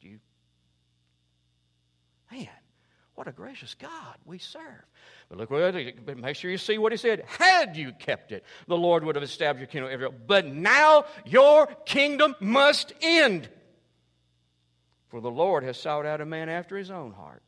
you. 0.00 0.18
Man, 2.30 2.48
what 3.14 3.28
a 3.28 3.32
gracious 3.32 3.74
God 3.74 4.16
we 4.24 4.38
serve. 4.38 4.62
But 5.28 5.38
look 5.38 5.50
but 5.50 6.16
make 6.18 6.36
sure 6.36 6.50
you 6.50 6.58
see 6.58 6.78
what 6.78 6.92
he 6.92 6.98
said. 6.98 7.24
Had 7.26 7.76
you 7.76 7.92
kept 7.92 8.32
it, 8.32 8.44
the 8.68 8.76
Lord 8.76 9.04
would 9.04 9.16
have 9.16 9.22
established 9.22 9.74
your 9.74 9.88
kingdom. 9.88 10.14
But 10.26 10.46
now 10.46 11.04
your 11.26 11.66
kingdom 11.84 12.34
must 12.40 12.92
end. 13.02 13.48
For 15.08 15.20
the 15.20 15.30
Lord 15.30 15.62
has 15.62 15.76
sought 15.76 16.06
out 16.06 16.22
a 16.22 16.26
man 16.26 16.48
after 16.48 16.76
his 16.76 16.90
own 16.90 17.12
heart. 17.12 17.42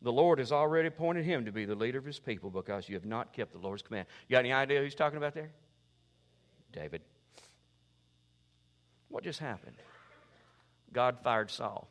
The 0.00 0.12
Lord 0.12 0.38
has 0.38 0.50
already 0.50 0.88
appointed 0.88 1.24
him 1.24 1.44
to 1.44 1.52
be 1.52 1.64
the 1.64 1.74
leader 1.74 1.98
of 1.98 2.04
his 2.04 2.18
people 2.18 2.50
because 2.50 2.88
you 2.88 2.94
have 2.96 3.04
not 3.04 3.32
kept 3.32 3.52
the 3.52 3.58
Lord's 3.58 3.82
command. 3.82 4.06
You 4.26 4.34
got 4.34 4.40
any 4.40 4.52
idea 4.52 4.78
who 4.78 4.84
he's 4.84 4.94
talking 4.94 5.18
about 5.18 5.34
there? 5.34 5.52
David. 6.72 7.02
What 9.08 9.22
just 9.22 9.38
happened? 9.38 9.76
God 10.92 11.18
fired 11.22 11.50
Saul. 11.50 11.88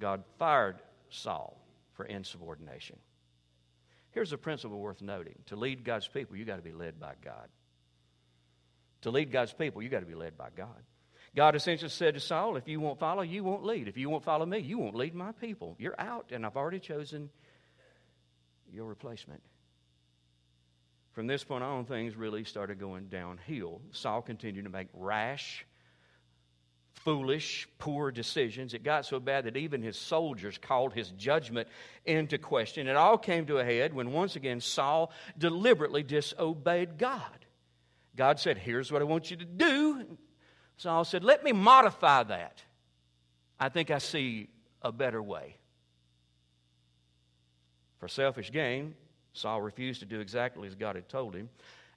God 0.00 0.24
fired 0.38 0.80
Saul 1.10 1.60
for 1.94 2.04
insubordination. 2.04 2.96
Here's 4.10 4.32
a 4.32 4.38
principle 4.38 4.78
worth 4.78 5.02
noting 5.02 5.34
to 5.46 5.56
lead 5.56 5.84
God's 5.84 6.08
people, 6.08 6.36
you've 6.36 6.46
got 6.46 6.56
to 6.56 6.62
be 6.62 6.72
led 6.72 7.00
by 7.00 7.14
God. 7.24 7.48
To 9.02 9.10
lead 9.10 9.30
God's 9.30 9.52
people, 9.52 9.82
you've 9.82 9.92
got 9.92 10.00
to 10.00 10.06
be 10.06 10.14
led 10.14 10.38
by 10.38 10.48
God. 10.56 10.82
God 11.36 11.56
essentially 11.56 11.90
said 11.90 12.14
to 12.14 12.20
Saul, 12.20 12.56
If 12.56 12.68
you 12.68 12.78
won't 12.78 13.00
follow, 13.00 13.22
you 13.22 13.42
won't 13.42 13.64
lead. 13.64 13.88
If 13.88 13.96
you 13.96 14.08
won't 14.08 14.24
follow 14.24 14.46
me, 14.46 14.58
you 14.58 14.78
won't 14.78 14.94
lead 14.94 15.14
my 15.14 15.32
people. 15.32 15.74
You're 15.78 16.00
out, 16.00 16.30
and 16.30 16.46
I've 16.46 16.56
already 16.56 16.78
chosen 16.78 17.28
your 18.72 18.86
replacement. 18.86 19.42
From 21.12 21.26
this 21.26 21.44
point 21.44 21.64
on, 21.64 21.84
things 21.84 22.16
really 22.16 22.44
started 22.44 22.78
going 22.78 23.06
downhill. 23.06 23.80
Saul 23.90 24.22
continued 24.22 24.64
to 24.64 24.70
make 24.70 24.88
rash, 24.94 25.66
foolish, 27.04 27.68
poor 27.78 28.10
decisions. 28.10 28.74
It 28.74 28.82
got 28.82 29.06
so 29.06 29.20
bad 29.20 29.44
that 29.44 29.56
even 29.56 29.82
his 29.82 29.96
soldiers 29.96 30.58
called 30.58 30.94
his 30.94 31.10
judgment 31.10 31.68
into 32.04 32.38
question. 32.38 32.88
It 32.88 32.96
all 32.96 33.18
came 33.18 33.46
to 33.46 33.58
a 33.58 33.64
head 33.64 33.94
when 33.94 34.12
once 34.12 34.36
again 34.36 34.60
Saul 34.60 35.12
deliberately 35.38 36.02
disobeyed 36.02 36.98
God. 36.98 37.20
God 38.16 38.40
said, 38.40 38.58
Here's 38.58 38.90
what 38.90 39.02
I 39.02 39.04
want 39.04 39.30
you 39.30 39.36
to 39.36 39.44
do. 39.44 40.18
Saul 40.78 41.04
said, 41.04 41.22
Let 41.22 41.44
me 41.44 41.52
modify 41.52 42.22
that. 42.24 42.62
I 43.60 43.68
think 43.68 43.90
I 43.90 43.98
see 43.98 44.48
a 44.82 44.90
better 44.90 45.22
way. 45.22 45.56
For 47.98 48.08
selfish 48.08 48.50
gain, 48.50 48.94
Saul 49.32 49.60
refused 49.60 50.00
to 50.00 50.06
do 50.06 50.20
exactly 50.20 50.68
as 50.68 50.74
God 50.74 50.96
had 50.96 51.08
told 51.08 51.34
him. 51.34 51.48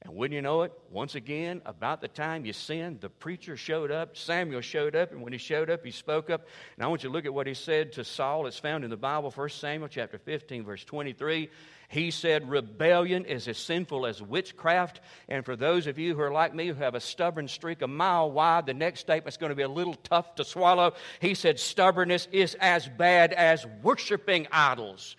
And 0.03 0.13
wouldn't 0.15 0.35
you 0.35 0.43
know 0.43 0.61
it, 0.61 0.71
once 0.91 1.15
again, 1.15 1.61
about 1.65 2.01
the 2.01 2.07
time 2.07 2.45
you 2.45 2.53
sinned, 2.53 3.01
the 3.01 3.09
preacher 3.09 3.57
showed 3.57 3.91
up, 3.91 4.15
Samuel 4.15 4.61
showed 4.61 4.95
up, 4.95 5.11
and 5.11 5.21
when 5.21 5.33
he 5.33 5.39
showed 5.39 5.71
up, 5.71 5.83
he 5.83 5.91
spoke 5.91 6.29
up. 6.29 6.47
And 6.75 6.85
I 6.85 6.87
want 6.87 7.03
you 7.03 7.09
to 7.09 7.13
look 7.13 7.25
at 7.25 7.33
what 7.33 7.47
he 7.47 7.55
said 7.55 7.93
to 7.93 8.03
Saul. 8.03 8.45
It's 8.45 8.59
found 8.59 8.83
in 8.83 8.91
the 8.91 8.97
Bible, 8.97 9.31
1 9.31 9.49
Samuel 9.49 9.89
chapter 9.89 10.19
15, 10.19 10.65
verse 10.65 10.83
23. 10.85 11.49
He 11.89 12.11
said, 12.11 12.49
Rebellion 12.49 13.25
is 13.25 13.47
as 13.47 13.57
sinful 13.57 14.05
as 14.05 14.21
witchcraft. 14.21 15.01
And 15.29 15.43
for 15.43 15.55
those 15.55 15.87
of 15.87 15.97
you 15.97 16.15
who 16.15 16.21
are 16.21 16.31
like 16.31 16.53
me, 16.53 16.67
who 16.67 16.73
have 16.75 16.95
a 16.95 16.99
stubborn 16.99 17.47
streak 17.47 17.81
a 17.81 17.87
mile 17.87 18.29
wide, 18.29 18.67
the 18.67 18.73
next 18.75 18.99
statement's 18.99 19.37
going 19.37 19.51
to 19.51 19.55
be 19.55 19.63
a 19.63 19.69
little 19.69 19.95
tough 19.95 20.35
to 20.35 20.43
swallow. 20.43 20.93
He 21.21 21.33
said, 21.33 21.59
Stubbornness 21.59 22.27
is 22.31 22.55
as 22.59 22.87
bad 22.87 23.33
as 23.33 23.65
worshiping 23.81 24.47
idols. 24.51 25.15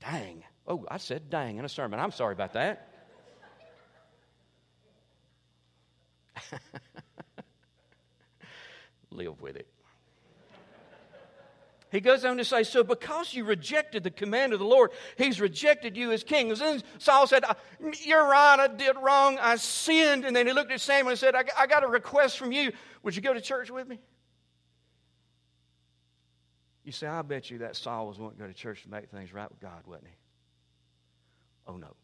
Dang. 0.00 0.42
Oh, 0.66 0.84
I 0.90 0.98
said 0.98 1.30
dang 1.30 1.56
in 1.56 1.64
a 1.64 1.68
sermon. 1.68 1.98
I'm 1.98 2.10
sorry 2.10 2.34
about 2.34 2.52
that. 2.52 2.87
live 9.10 9.40
with 9.40 9.56
it. 9.56 9.66
He 11.90 12.00
goes 12.00 12.24
on 12.24 12.36
to 12.36 12.44
say, 12.44 12.64
So 12.64 12.84
because 12.84 13.32
you 13.32 13.44
rejected 13.44 14.04
the 14.04 14.10
command 14.10 14.52
of 14.52 14.58
the 14.58 14.66
Lord, 14.66 14.90
he's 15.16 15.40
rejected 15.40 15.96
you 15.96 16.12
as 16.12 16.22
king. 16.22 16.50
And 16.50 16.60
then 16.60 16.82
Saul 16.98 17.26
said, 17.26 17.44
uh, 17.44 17.54
You're 18.02 18.26
right, 18.26 18.60
I 18.60 18.68
did 18.68 18.96
wrong, 19.00 19.38
I 19.38 19.56
sinned. 19.56 20.24
And 20.24 20.36
then 20.36 20.46
he 20.46 20.52
looked 20.52 20.70
at 20.70 20.80
Samuel 20.80 21.10
and 21.10 21.18
said, 21.18 21.34
I, 21.34 21.44
I 21.56 21.66
got 21.66 21.84
a 21.84 21.88
request 21.88 22.38
from 22.38 22.52
you. 22.52 22.72
Would 23.02 23.16
you 23.16 23.22
go 23.22 23.32
to 23.32 23.40
church 23.40 23.70
with 23.70 23.88
me? 23.88 23.98
You 26.84 26.92
say, 26.92 27.06
I 27.06 27.22
bet 27.22 27.50
you 27.50 27.58
that 27.58 27.76
Saul 27.76 28.08
was 28.08 28.18
wanting 28.18 28.38
to 28.38 28.44
go 28.44 28.48
to 28.48 28.54
church 28.54 28.82
to 28.82 28.90
make 28.90 29.10
things 29.10 29.32
right 29.32 29.50
with 29.50 29.60
God, 29.60 29.82
wasn't 29.86 30.08
he? 30.08 30.14
Oh, 31.66 31.76
no. 31.76 31.94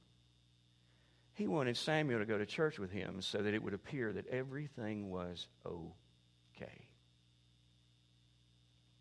He 1.35 1.49
wanted 1.49 1.77
Samuel 1.77 2.21
to 2.21 2.27
go 2.27 2.39
to 2.39 2.47
church 2.47 2.79
with 2.79 2.93
him 2.93 3.21
so 3.21 3.43
that 3.43 3.55
it 3.55 3.63
would 3.63 3.75
appear 3.75 4.13
that 4.13 4.29
everything 4.29 5.11
was 5.11 5.49
okay. 5.67 6.89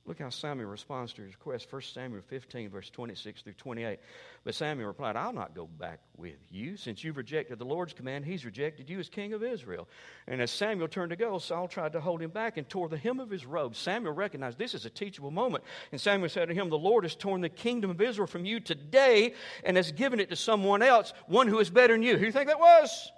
Look 0.05 0.19
how 0.19 0.29
Samuel 0.29 0.69
responds 0.69 1.13
to 1.13 1.21
his 1.21 1.31
request. 1.31 1.71
1 1.71 1.81
Samuel 1.81 2.21
15, 2.27 2.69
verse 2.69 2.89
26 2.89 3.41
through 3.41 3.53
28. 3.53 3.99
But 4.43 4.53
Samuel 4.53 4.87
replied, 4.87 5.15
I'll 5.15 5.31
not 5.31 5.55
go 5.55 5.65
back 5.65 6.01
with 6.17 6.35
you. 6.49 6.75
Since 6.75 7.05
you've 7.05 7.15
rejected 7.15 7.57
the 7.57 7.65
Lord's 7.65 7.93
command, 7.93 8.25
he's 8.25 8.43
rejected 8.43 8.89
you 8.89 8.99
as 8.99 9.07
king 9.07 9.31
of 9.31 9.41
Israel. 9.41 9.87
And 10.27 10.41
as 10.41 10.51
Samuel 10.51 10.89
turned 10.89 11.11
to 11.11 11.15
go, 11.15 11.37
Saul 11.37 11.69
tried 11.69 11.93
to 11.93 12.01
hold 12.01 12.21
him 12.21 12.31
back 12.31 12.57
and 12.57 12.67
tore 12.67 12.89
the 12.89 12.97
hem 12.97 13.21
of 13.21 13.29
his 13.29 13.45
robe. 13.45 13.77
Samuel 13.77 14.13
recognized 14.13 14.57
this 14.57 14.73
is 14.73 14.85
a 14.85 14.89
teachable 14.89 15.31
moment. 15.31 15.63
And 15.93 16.01
Samuel 16.01 16.27
said 16.27 16.49
to 16.49 16.53
him, 16.53 16.69
The 16.69 16.77
Lord 16.77 17.05
has 17.05 17.15
torn 17.15 17.39
the 17.39 17.47
kingdom 17.47 17.89
of 17.89 18.01
Israel 18.01 18.27
from 18.27 18.43
you 18.43 18.59
today 18.59 19.35
and 19.63 19.77
has 19.77 19.93
given 19.93 20.19
it 20.19 20.29
to 20.31 20.35
someone 20.35 20.81
else, 20.81 21.13
one 21.27 21.47
who 21.47 21.59
is 21.59 21.69
better 21.69 21.93
than 21.93 22.03
you. 22.03 22.13
Who 22.13 22.19
do 22.19 22.25
you 22.25 22.31
think 22.33 22.47
that 22.47 22.59
was? 22.59 23.09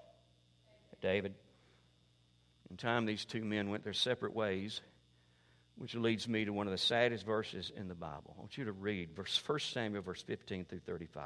David. 1.02 1.34
In 2.70 2.78
time, 2.78 3.08
these 3.08 3.26
two 3.26 3.44
men 3.44 3.72
went 3.72 3.84
their 3.84 3.94
separate 3.94 4.36
ways 4.36 4.82
which 5.78 5.96
leads 5.96 6.28
me 6.28 6.46
to 6.46 6.54
one 6.54 6.68
of 6.68 6.72
the 6.72 6.78
saddest 6.78 7.26
verses 7.26 7.72
in 7.76 7.88
the 7.88 7.96
Bible. 7.96 8.34
I 8.38 8.40
want 8.40 8.58
you 8.58 8.66
to 8.66 8.72
read 8.72 9.16
verse 9.16 9.42
1 9.46 9.60
Samuel, 9.60 10.02
verse 10.02 10.22
15 10.22 10.66
through 10.66 10.80
35. 10.80 11.24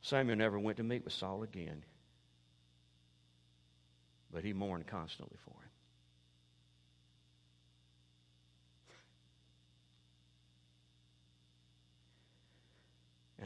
Samuel 0.00 0.36
never 0.36 0.58
went 0.58 0.76
to 0.76 0.82
meet 0.82 1.04
with 1.04 1.12
Saul 1.12 1.42
again, 1.42 1.82
but 4.32 4.44
he 4.44 4.52
mourned 4.52 4.86
constantly 4.86 5.38
for 5.44 5.50
him. 5.50 5.70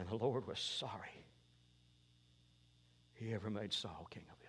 And 0.01 0.07
the 0.07 0.15
Lord 0.15 0.47
was 0.47 0.59
sorry 0.59 1.25
he 3.15 3.33
ever 3.33 3.49
made 3.49 3.73
Saul 3.73 4.07
king 4.09 4.23
of 4.31 4.39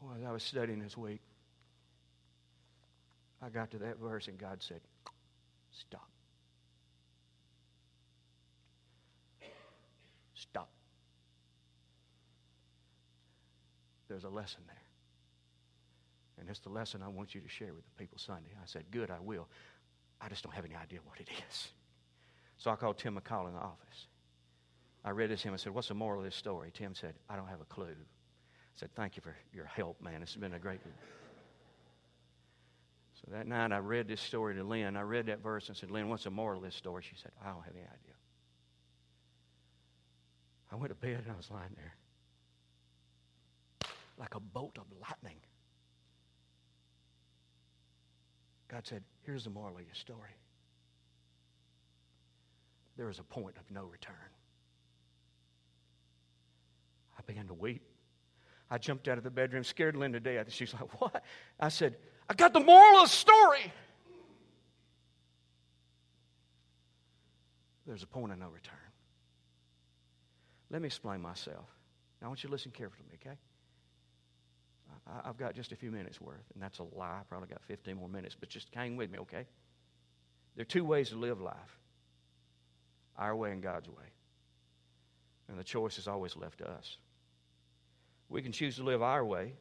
Well, 0.00 0.14
as 0.18 0.24
I 0.24 0.32
was 0.32 0.42
studying 0.42 0.78
this 0.78 0.96
week, 0.96 1.20
I 3.42 3.48
got 3.48 3.70
to 3.72 3.78
that 3.78 3.98
verse 3.98 4.28
and 4.28 4.38
God 4.38 4.62
said, 4.62 4.80
Stop. 5.70 6.08
Stop. 10.34 10.70
There's 14.08 14.24
a 14.24 14.28
lesson 14.28 14.60
there. 14.66 14.76
And 16.38 16.48
it's 16.48 16.60
the 16.60 16.68
lesson 16.68 17.02
I 17.02 17.08
want 17.08 17.34
you 17.34 17.40
to 17.40 17.48
share 17.48 17.74
with 17.74 17.84
the 17.84 17.90
people 17.98 18.18
Sunday. 18.18 18.50
I 18.62 18.66
said, 18.66 18.84
Good, 18.90 19.10
I 19.10 19.20
will. 19.20 19.48
I 20.20 20.28
just 20.28 20.42
don't 20.42 20.54
have 20.54 20.64
any 20.64 20.76
idea 20.76 21.00
what 21.04 21.20
it 21.20 21.28
is. 21.50 21.68
So 22.58 22.70
I 22.70 22.76
called 22.76 22.98
Tim 22.98 23.18
McCall 23.18 23.48
in 23.48 23.54
the 23.54 23.60
office. 23.60 24.06
I 25.04 25.10
read 25.10 25.30
this 25.30 25.42
to 25.42 25.48
him 25.48 25.54
and 25.54 25.60
said, 25.60 25.74
What's 25.74 25.88
the 25.88 25.94
moral 25.94 26.20
of 26.20 26.24
this 26.24 26.36
story? 26.36 26.70
Tim 26.72 26.94
said, 26.94 27.14
I 27.28 27.36
don't 27.36 27.48
have 27.48 27.60
a 27.60 27.66
clue 27.66 27.96
said, 28.76 28.90
Thank 28.94 29.16
you 29.16 29.22
for 29.22 29.34
your 29.52 29.66
help, 29.66 30.00
man. 30.00 30.22
It's 30.22 30.36
been 30.36 30.54
a 30.54 30.58
great. 30.58 30.80
So 33.14 33.30
that 33.32 33.46
night 33.46 33.72
I 33.72 33.78
read 33.78 34.08
this 34.08 34.20
story 34.20 34.54
to 34.56 34.62
Lynn. 34.62 34.96
I 34.96 35.02
read 35.02 35.26
that 35.26 35.42
verse 35.42 35.68
and 35.68 35.76
said, 35.76 35.90
Lynn, 35.90 36.08
what's 36.08 36.24
the 36.24 36.30
moral 36.30 36.58
of 36.58 36.64
this 36.64 36.74
story? 36.74 37.02
She 37.02 37.16
said, 37.20 37.32
I 37.42 37.48
don't 37.48 37.64
have 37.64 37.74
any 37.74 37.84
idea. 37.84 38.14
I 40.70 40.76
went 40.76 40.90
to 40.90 40.94
bed 40.94 41.22
and 41.24 41.32
I 41.32 41.36
was 41.36 41.50
lying 41.50 41.72
there 41.76 41.94
like 44.18 44.34
a 44.34 44.40
bolt 44.40 44.78
of 44.78 44.84
lightning. 45.00 45.38
God 48.68 48.86
said, 48.86 49.02
Here's 49.22 49.44
the 49.44 49.50
moral 49.50 49.76
of 49.76 49.82
your 49.82 49.94
story. 49.94 50.30
There 52.96 53.10
is 53.10 53.18
a 53.18 53.22
point 53.22 53.56
of 53.58 53.70
no 53.70 53.84
return. 53.84 54.14
I 57.18 57.22
began 57.26 57.46
to 57.48 57.54
weep. 57.54 57.82
I 58.70 58.78
jumped 58.78 59.08
out 59.08 59.18
of 59.18 59.24
the 59.24 59.30
bedroom, 59.30 59.64
scared 59.64 59.96
Linda 59.96 60.20
to 60.20 60.34
death. 60.34 60.52
She's 60.52 60.74
like, 60.74 61.00
What? 61.00 61.22
I 61.58 61.68
said, 61.68 61.96
I 62.28 62.34
got 62.34 62.52
the 62.52 62.60
moral 62.60 63.00
of 63.02 63.10
the 63.10 63.16
story. 63.16 63.72
There's 67.86 68.02
a 68.02 68.06
point 68.06 68.32
of 68.32 68.38
no 68.38 68.48
return. 68.48 68.74
Let 70.70 70.82
me 70.82 70.86
explain 70.86 71.20
myself. 71.20 71.66
Now, 72.20 72.26
I 72.26 72.28
want 72.28 72.42
you 72.42 72.48
to 72.48 72.52
listen 72.52 72.72
carefully 72.72 73.04
to 73.04 73.10
me, 73.12 73.18
okay? 73.24 73.38
I've 75.24 75.36
got 75.36 75.54
just 75.54 75.70
a 75.70 75.76
few 75.76 75.92
minutes 75.92 76.20
worth, 76.20 76.44
and 76.54 76.62
that's 76.62 76.80
a 76.80 76.82
lie. 76.82 77.18
I 77.20 77.22
probably 77.28 77.48
got 77.48 77.62
15 77.62 77.96
more 77.96 78.08
minutes, 78.08 78.36
but 78.38 78.48
just 78.48 78.68
hang 78.74 78.96
with 78.96 79.10
me, 79.10 79.20
okay? 79.20 79.46
There 80.56 80.62
are 80.62 80.64
two 80.64 80.84
ways 80.84 81.10
to 81.10 81.16
live 81.16 81.40
life 81.40 81.78
our 83.16 83.34
way 83.34 83.52
and 83.52 83.62
God's 83.62 83.88
way. 83.88 84.04
And 85.48 85.58
the 85.58 85.64
choice 85.64 85.96
is 85.98 86.08
always 86.08 86.36
left 86.36 86.58
to 86.58 86.70
us. 86.70 86.98
We 88.28 88.42
can 88.42 88.52
choose 88.52 88.76
to 88.76 88.82
live 88.82 89.02
our 89.02 89.24
way, 89.24 89.54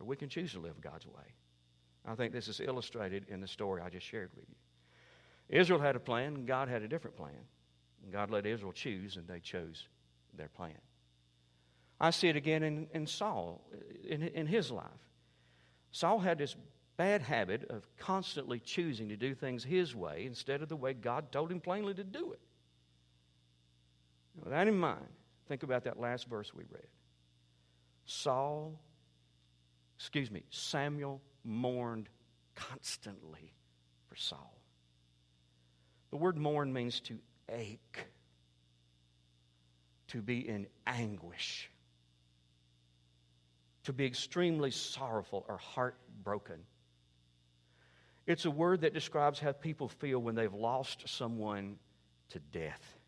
or 0.00 0.06
we 0.06 0.16
can 0.16 0.28
choose 0.28 0.52
to 0.52 0.60
live 0.60 0.80
God's 0.80 1.06
way. 1.06 1.34
I 2.06 2.14
think 2.14 2.32
this 2.32 2.48
is 2.48 2.60
illustrated 2.60 3.26
in 3.28 3.40
the 3.40 3.46
story 3.46 3.82
I 3.82 3.90
just 3.90 4.06
shared 4.06 4.30
with 4.34 4.46
you. 4.48 5.58
Israel 5.58 5.80
had 5.80 5.96
a 5.96 6.00
plan, 6.00 6.34
and 6.34 6.46
God 6.46 6.68
had 6.68 6.82
a 6.82 6.88
different 6.88 7.16
plan. 7.16 7.46
And 8.02 8.12
God 8.12 8.30
let 8.30 8.46
Israel 8.46 8.72
choose, 8.72 9.16
and 9.16 9.26
they 9.28 9.40
chose 9.40 9.86
their 10.36 10.48
plan. 10.48 10.78
I 12.00 12.10
see 12.10 12.28
it 12.28 12.36
again 12.36 12.62
in, 12.62 12.86
in 12.94 13.06
Saul, 13.06 13.60
in, 14.08 14.22
in 14.22 14.46
his 14.46 14.70
life. 14.70 14.86
Saul 15.92 16.18
had 16.18 16.38
this 16.38 16.56
bad 16.96 17.20
habit 17.20 17.64
of 17.70 17.86
constantly 17.98 18.58
choosing 18.58 19.08
to 19.08 19.16
do 19.16 19.34
things 19.34 19.64
his 19.64 19.94
way 19.94 20.24
instead 20.26 20.62
of 20.62 20.68
the 20.68 20.76
way 20.76 20.94
God 20.94 21.30
told 21.32 21.50
him 21.50 21.60
plainly 21.60 21.94
to 21.94 22.04
do 22.04 22.32
it. 22.32 22.40
With 24.38 24.50
that 24.50 24.68
in 24.68 24.78
mind, 24.78 25.08
think 25.48 25.62
about 25.62 25.84
that 25.84 25.98
last 25.98 26.28
verse 26.28 26.54
we 26.54 26.64
read. 26.70 26.86
Saul, 28.10 28.74
excuse 29.96 30.32
me, 30.32 30.42
Samuel 30.50 31.22
mourned 31.44 32.08
constantly 32.56 33.54
for 34.08 34.16
Saul. 34.16 34.58
The 36.10 36.16
word 36.16 36.36
mourn 36.36 36.72
means 36.72 36.98
to 37.02 37.20
ache, 37.48 38.08
to 40.08 40.20
be 40.20 40.48
in 40.48 40.66
anguish, 40.88 41.70
to 43.84 43.92
be 43.92 44.06
extremely 44.06 44.72
sorrowful 44.72 45.46
or 45.48 45.58
heartbroken. 45.58 46.64
It's 48.26 48.44
a 48.44 48.50
word 48.50 48.80
that 48.80 48.92
describes 48.92 49.38
how 49.38 49.52
people 49.52 49.86
feel 49.86 50.18
when 50.18 50.34
they've 50.34 50.52
lost 50.52 51.08
someone 51.08 51.76
to 52.30 52.40
death. 52.40 52.99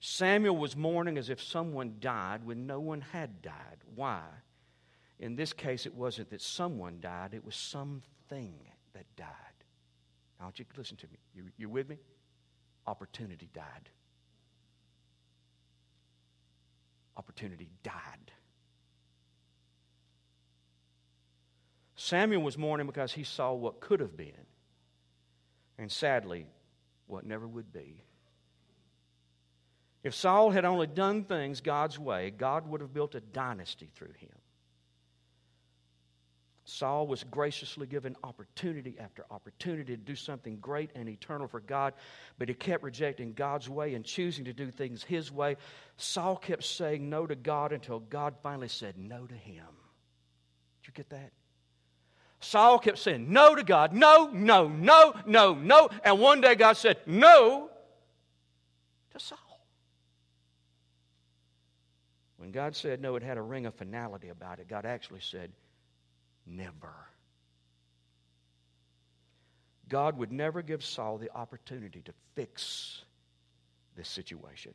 Samuel 0.00 0.56
was 0.56 0.76
mourning 0.76 1.18
as 1.18 1.30
if 1.30 1.42
someone 1.42 1.96
died 2.00 2.44
when 2.44 2.66
no 2.66 2.80
one 2.80 3.00
had 3.00 3.42
died. 3.42 3.78
Why? 3.94 4.22
In 5.18 5.36
this 5.36 5.52
case, 5.52 5.86
it 5.86 5.94
wasn't 5.94 6.30
that 6.30 6.42
someone 6.42 6.98
died, 7.00 7.32
it 7.32 7.44
was 7.44 7.56
something 7.56 8.54
that 8.92 9.06
died. 9.16 9.26
Now, 10.38 10.52
you 10.54 10.64
listen 10.76 10.96
to 10.98 11.06
me. 11.06 11.18
You, 11.34 11.44
you 11.56 11.68
with 11.68 11.88
me? 11.88 11.96
Opportunity 12.86 13.48
died. 13.54 13.88
Opportunity 17.16 17.68
died. 17.82 18.32
Samuel 21.96 22.42
was 22.42 22.58
mourning 22.58 22.86
because 22.86 23.12
he 23.12 23.24
saw 23.24 23.54
what 23.54 23.80
could 23.80 24.00
have 24.00 24.16
been, 24.16 24.46
and 25.78 25.90
sadly, 25.90 26.46
what 27.06 27.24
never 27.24 27.48
would 27.48 27.72
be. 27.72 28.02
If 30.02 30.14
Saul 30.14 30.50
had 30.50 30.64
only 30.64 30.86
done 30.86 31.24
things 31.24 31.60
God's 31.60 31.98
way, 31.98 32.30
God 32.30 32.68
would 32.68 32.80
have 32.80 32.92
built 32.94 33.14
a 33.14 33.20
dynasty 33.20 33.88
through 33.94 34.12
him. 34.18 34.30
Saul 36.68 37.06
was 37.06 37.22
graciously 37.22 37.86
given 37.86 38.16
opportunity 38.24 38.96
after 38.98 39.24
opportunity 39.30 39.96
to 39.96 40.02
do 40.02 40.16
something 40.16 40.56
great 40.56 40.90
and 40.96 41.08
eternal 41.08 41.46
for 41.46 41.60
God, 41.60 41.94
but 42.38 42.48
he 42.48 42.54
kept 42.54 42.82
rejecting 42.82 43.32
God's 43.34 43.68
way 43.68 43.94
and 43.94 44.04
choosing 44.04 44.44
to 44.46 44.52
do 44.52 44.72
things 44.72 45.04
his 45.04 45.30
way. 45.30 45.56
Saul 45.96 46.36
kept 46.36 46.64
saying 46.64 47.08
no 47.08 47.24
to 47.24 47.36
God 47.36 47.72
until 47.72 48.00
God 48.00 48.34
finally 48.42 48.66
said 48.66 48.98
no 48.98 49.26
to 49.26 49.34
him. 49.34 49.64
Did 50.82 50.88
you 50.88 50.92
get 50.92 51.10
that? 51.10 51.30
Saul 52.40 52.80
kept 52.80 52.98
saying 52.98 53.32
no 53.32 53.54
to 53.54 53.62
God, 53.62 53.92
no, 53.92 54.28
no, 54.32 54.66
no, 54.66 55.14
no, 55.24 55.54
no. 55.54 55.88
And 56.04 56.18
one 56.18 56.40
day 56.40 56.56
God 56.56 56.76
said 56.76 56.98
no 57.06 57.70
to 59.12 59.20
Saul. 59.20 59.38
When 62.46 62.52
God 62.52 62.76
said 62.76 63.00
no, 63.00 63.16
it 63.16 63.24
had 63.24 63.38
a 63.38 63.42
ring 63.42 63.66
of 63.66 63.74
finality 63.74 64.28
about 64.28 64.60
it. 64.60 64.68
God 64.68 64.86
actually 64.86 65.18
said, 65.18 65.50
never. 66.46 66.94
God 69.88 70.16
would 70.16 70.30
never 70.30 70.62
give 70.62 70.84
Saul 70.84 71.18
the 71.18 71.34
opportunity 71.34 72.02
to 72.02 72.12
fix 72.36 73.02
this 73.96 74.06
situation. 74.08 74.74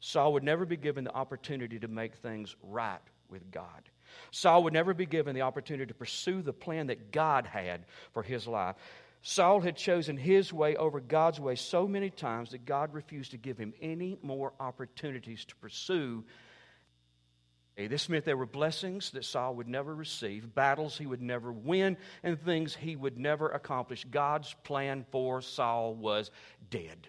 Saul 0.00 0.32
would 0.32 0.42
never 0.42 0.66
be 0.66 0.76
given 0.76 1.04
the 1.04 1.14
opportunity 1.14 1.78
to 1.78 1.86
make 1.86 2.16
things 2.16 2.56
right 2.64 2.98
with 3.30 3.48
God. 3.52 3.88
Saul 4.32 4.64
would 4.64 4.72
never 4.72 4.92
be 4.92 5.06
given 5.06 5.36
the 5.36 5.42
opportunity 5.42 5.86
to 5.86 5.94
pursue 5.94 6.42
the 6.42 6.52
plan 6.52 6.88
that 6.88 7.12
God 7.12 7.46
had 7.46 7.84
for 8.12 8.24
his 8.24 8.48
life. 8.48 8.74
Saul 9.22 9.60
had 9.60 9.76
chosen 9.76 10.16
his 10.16 10.52
way 10.52 10.74
over 10.74 10.98
God's 10.98 11.38
way 11.38 11.54
so 11.54 11.86
many 11.86 12.10
times 12.10 12.50
that 12.50 12.64
God 12.64 12.92
refused 12.92 13.30
to 13.30 13.36
give 13.36 13.56
him 13.56 13.72
any 13.80 14.18
more 14.20 14.52
opportunities 14.58 15.44
to 15.44 15.54
pursue. 15.56 16.24
This 17.76 18.08
meant 18.08 18.24
there 18.24 18.38
were 18.38 18.46
blessings 18.46 19.10
that 19.10 19.24
Saul 19.24 19.54
would 19.56 19.68
never 19.68 19.94
receive, 19.94 20.54
battles 20.54 20.96
he 20.96 21.04
would 21.04 21.20
never 21.20 21.52
win, 21.52 21.98
and 22.22 22.40
things 22.40 22.74
he 22.74 22.96
would 22.96 23.18
never 23.18 23.50
accomplish. 23.50 24.04
God's 24.10 24.54
plan 24.64 25.04
for 25.10 25.42
Saul 25.42 25.94
was 25.94 26.30
dead. 26.70 27.06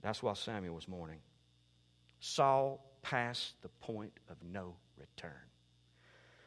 That's 0.00 0.22
why 0.22 0.32
Samuel 0.32 0.74
was 0.74 0.88
mourning. 0.88 1.18
Saul 2.20 2.82
passed 3.02 3.60
the 3.60 3.68
point 3.80 4.12
of 4.30 4.36
no 4.42 4.74
return. 4.96 5.32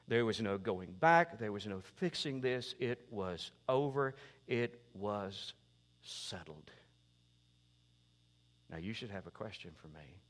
There 0.07 0.25
was 0.25 0.41
no 0.41 0.57
going 0.57 0.91
back, 0.99 1.37
there 1.37 1.51
was 1.51 1.67
no 1.67 1.81
fixing 1.97 2.41
this. 2.41 2.73
It 2.79 3.05
was 3.11 3.51
over, 3.69 4.15
it 4.47 4.81
was 4.95 5.53
settled. 6.01 6.71
Now, 8.71 8.77
you 8.77 8.93
should 8.93 9.11
have 9.11 9.27
a 9.27 9.31
question 9.31 9.71
for 9.79 9.87
me. 9.89 10.21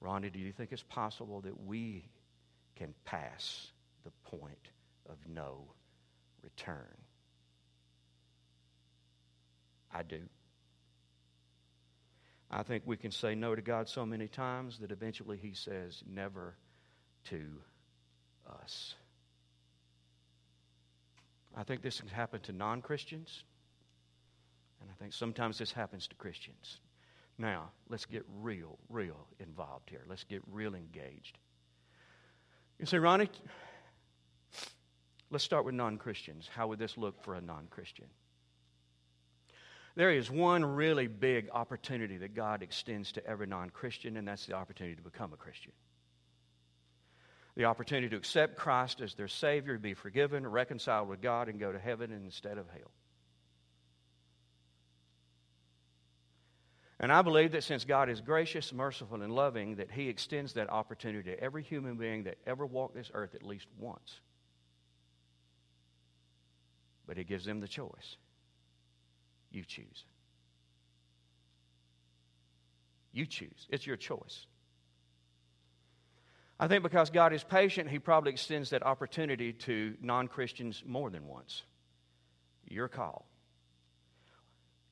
Ronnie, 0.00 0.30
do 0.30 0.38
you 0.38 0.52
think 0.52 0.72
it's 0.72 0.82
possible 0.82 1.40
that 1.42 1.64
we 1.64 2.08
can 2.76 2.94
pass 3.04 3.72
the 4.04 4.12
point 4.30 4.68
of 5.08 5.16
no 5.26 5.64
return? 6.42 6.96
I 9.92 10.02
do. 10.02 10.20
I 12.50 12.62
think 12.62 12.84
we 12.86 12.96
can 12.96 13.10
say 13.10 13.34
no 13.34 13.54
to 13.54 13.62
God 13.62 13.88
so 13.88 14.06
many 14.06 14.28
times 14.28 14.78
that 14.78 14.90
eventually 14.90 15.36
He 15.36 15.52
says 15.54 16.02
never 16.06 16.54
to 17.24 17.44
us. 18.62 18.94
I 21.56 21.64
think 21.64 21.82
this 21.82 22.00
can 22.00 22.08
happen 22.08 22.40
to 22.42 22.52
non 22.52 22.80
Christians, 22.80 23.42
and 24.80 24.88
I 24.90 24.94
think 25.00 25.12
sometimes 25.12 25.58
this 25.58 25.72
happens 25.72 26.06
to 26.08 26.14
Christians. 26.14 26.78
Now, 27.38 27.70
let's 27.88 28.04
get 28.04 28.24
real, 28.40 28.78
real 28.88 29.26
involved 29.38 29.90
here. 29.90 30.02
Let's 30.08 30.24
get 30.24 30.42
real 30.50 30.74
engaged. 30.74 31.38
You 32.80 32.86
say, 32.86 32.98
Ronnie, 32.98 33.30
let's 35.30 35.44
start 35.44 35.64
with 35.64 35.74
non 35.74 35.98
Christians. 35.98 36.48
How 36.52 36.66
would 36.68 36.80
this 36.80 36.98
look 36.98 37.22
for 37.22 37.34
a 37.34 37.40
non 37.40 37.68
Christian? 37.70 38.06
There 39.94 40.12
is 40.12 40.30
one 40.30 40.64
really 40.64 41.08
big 41.08 41.48
opportunity 41.52 42.18
that 42.18 42.34
God 42.34 42.62
extends 42.62 43.12
to 43.12 43.26
every 43.26 43.46
non 43.46 43.70
Christian, 43.70 44.16
and 44.16 44.26
that's 44.26 44.46
the 44.46 44.54
opportunity 44.54 44.96
to 44.96 45.02
become 45.02 45.32
a 45.32 45.36
Christian. 45.36 45.72
The 47.56 47.64
opportunity 47.64 48.08
to 48.10 48.16
accept 48.16 48.56
Christ 48.56 49.00
as 49.00 49.14
their 49.14 49.26
Savior, 49.26 49.78
be 49.78 49.94
forgiven, 49.94 50.46
reconciled 50.46 51.08
with 51.08 51.20
God, 51.20 51.48
and 51.48 51.58
go 51.58 51.72
to 51.72 51.78
heaven 51.78 52.12
instead 52.12 52.58
of 52.58 52.66
hell. 52.70 52.92
And 57.00 57.12
I 57.12 57.22
believe 57.22 57.52
that 57.52 57.62
since 57.62 57.84
God 57.84 58.08
is 58.08 58.20
gracious, 58.20 58.72
merciful, 58.72 59.22
and 59.22 59.32
loving, 59.32 59.76
that 59.76 59.90
He 59.90 60.08
extends 60.08 60.54
that 60.54 60.68
opportunity 60.70 61.30
to 61.30 61.40
every 61.40 61.62
human 61.62 61.96
being 61.96 62.24
that 62.24 62.38
ever 62.46 62.66
walked 62.66 62.96
this 62.96 63.10
earth 63.14 63.34
at 63.34 63.42
least 63.44 63.68
once. 63.78 64.20
But 67.06 67.16
He 67.16 67.24
gives 67.24 67.44
them 67.44 67.60
the 67.60 67.68
choice. 67.68 68.16
You 69.52 69.64
choose. 69.64 70.04
You 73.12 73.26
choose. 73.26 73.66
It's 73.70 73.86
your 73.86 73.96
choice. 73.96 74.46
I 76.60 76.66
think 76.66 76.82
because 76.82 77.10
God 77.10 77.32
is 77.32 77.44
patient, 77.44 77.88
He 77.88 78.00
probably 78.00 78.32
extends 78.32 78.70
that 78.70 78.82
opportunity 78.82 79.52
to 79.52 79.94
non 80.00 80.26
Christians 80.26 80.82
more 80.84 81.10
than 81.10 81.28
once. 81.28 81.62
Your 82.68 82.88
call. 82.88 83.24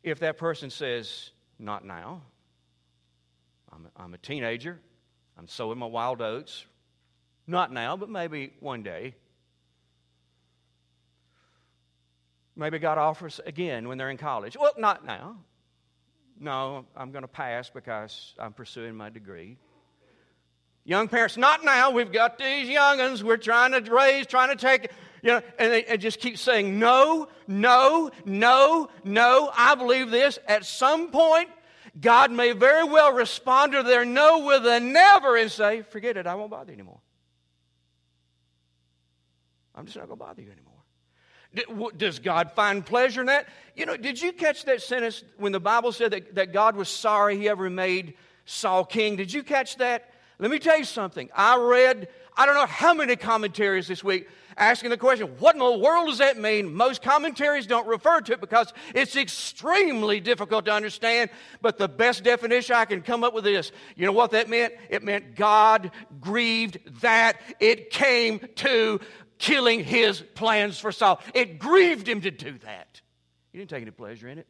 If 0.05 0.21
that 0.21 0.38
person 0.38 0.71
says, 0.71 1.31
Not 1.59 1.85
now, 1.85 2.23
I'm 3.73 3.87
a, 3.87 4.03
I'm 4.03 4.14
a 4.14 4.19
teenager, 4.19 4.79
I'm 5.38 5.49
sowing 5.49 5.79
my 5.79 5.87
wild 5.87 6.21
oats, 6.21 6.64
not 7.47 7.73
now, 7.73 7.97
but 7.97 8.11
maybe 8.11 8.53
one 8.61 8.83
day, 8.83 9.14
Maybe 12.57 12.79
God 12.79 12.97
offers 12.97 13.38
again 13.45 13.87
when 13.87 13.99
they're 13.99 14.09
in 14.09 14.16
college. 14.16 14.57
Well, 14.59 14.73
not 14.79 15.05
now. 15.05 15.37
No, 16.40 16.87
I'm 16.97 17.12
going 17.12 17.23
to 17.23 17.29
pass 17.29 17.69
because 17.69 18.35
I'm 18.38 18.55
pursuing 18.55 18.95
my 18.95 19.11
degree. 19.11 19.59
Young 20.85 21.09
parents, 21.09 21.37
not 21.37 21.64
now. 21.64 21.90
We've 21.90 22.12
got 22.12 22.38
these 22.38 22.69
youngins 22.69 23.23
we're 23.23 23.37
trying 23.37 23.73
to 23.73 23.90
raise, 23.92 24.27
trying 24.27 24.57
to 24.57 24.57
take, 24.57 24.90
you 25.27 25.33
know, 25.33 25.43
and 25.59 25.73
they 25.73 25.85
and 25.87 26.01
just 26.01 26.21
keep 26.21 26.39
saying 26.39 26.79
no, 26.79 27.27
no, 27.49 28.12
no, 28.25 28.89
no. 29.03 29.51
I 29.57 29.75
believe 29.75 30.12
this. 30.12 30.39
At 30.47 30.65
some 30.65 31.11
point, 31.11 31.49
God 32.01 32.31
may 32.31 32.53
very 32.53 32.85
well 32.85 33.12
respond 33.12 33.73
to 33.73 33.83
their 33.83 34.05
no 34.05 34.47
with 34.47 34.65
a 34.65 34.79
never 34.79 35.37
and 35.37 35.51
say, 35.51 35.83
forget 35.83 36.17
it, 36.17 36.29
I 36.29 36.37
won't 36.37 36.53
bother 36.53 36.71
you 36.71 36.75
anymore. 36.75 37.01
I'm 39.75 39.87
just 39.87 39.97
not 39.97 40.07
going 40.07 40.17
to 40.21 40.25
bother 40.25 40.43
you 40.43 40.53
anymore. 40.53 41.91
Does 41.97 42.21
God 42.21 42.53
find 42.53 42.87
pleasure 42.87 43.23
in 43.23 43.27
that? 43.27 43.49
You 43.75 43.85
know, 43.85 43.97
did 43.97 44.23
you 44.23 44.33
catch 44.33 44.65
that 44.67 44.81
sentence 44.81 45.25
when 45.39 45.51
the 45.51 45.59
Bible 45.59 45.91
said 45.91 46.12
that, 46.12 46.37
that 46.37 46.53
God 46.53 46.77
was 46.77 46.89
sorry 46.89 47.37
he 47.37 47.49
ever 47.49 47.69
made 47.69 48.15
Saul 48.45 48.85
king? 48.85 49.17
Did 49.17 49.33
you 49.33 49.43
catch 49.43 49.77
that? 49.79 50.12
Let 50.39 50.51
me 50.51 50.59
tell 50.59 50.79
you 50.79 50.85
something. 50.85 51.31
I 51.35 51.57
read, 51.57 52.09
I 52.37 52.46
don't 52.46 52.55
know 52.55 52.66
how 52.66 52.92
many 52.92 53.16
commentaries 53.16 53.88
this 53.88 54.05
week 54.05 54.29
asking 54.57 54.90
the 54.90 54.96
question, 54.96 55.29
what 55.38 55.55
in 55.55 55.59
the 55.59 55.79
world 55.79 56.09
does 56.09 56.18
that 56.18 56.38
mean? 56.38 56.75
Most 56.75 57.03
commentaries 57.03 57.66
don't 57.66 57.87
refer 57.87 58.20
to 58.22 58.33
it 58.33 58.40
because 58.40 58.72
it's 58.94 59.16
extremely 59.16 60.20
difficult 60.20 60.64
to 60.66 60.72
understand. 60.72 61.31
But 61.61 61.79
the 61.79 61.88
best 61.88 62.25
definition 62.25 62.77
I 62.77 62.85
can 62.85 63.03
come 63.03 63.25
up 63.25 63.35
with 63.35 63.46
is 63.46 63.72
you 63.96 64.07
know 64.07 64.12
what 64.12 64.33
that 64.33 64.49
meant? 64.49 64.75
It 64.90 65.03
meant 65.03 65.35
God 65.35 65.90
grieved 66.20 66.79
that 67.01 67.40
it 67.61 67.90
came 67.90 68.40
to 68.57 69.01
killing 69.38 69.85
his 69.85 70.22
plans 70.35 70.79
for 70.79 70.92
Saul. 70.92 71.20
It 71.35 71.59
grieved 71.59 72.09
him 72.09 72.22
to 72.22 72.31
do 72.31 72.59
that. 72.59 73.01
He 73.53 73.59
didn't 73.59 73.70
take 73.70 73.83
any 73.83 73.90
pleasure 73.90 74.29
in 74.29 74.38
it. 74.38 74.46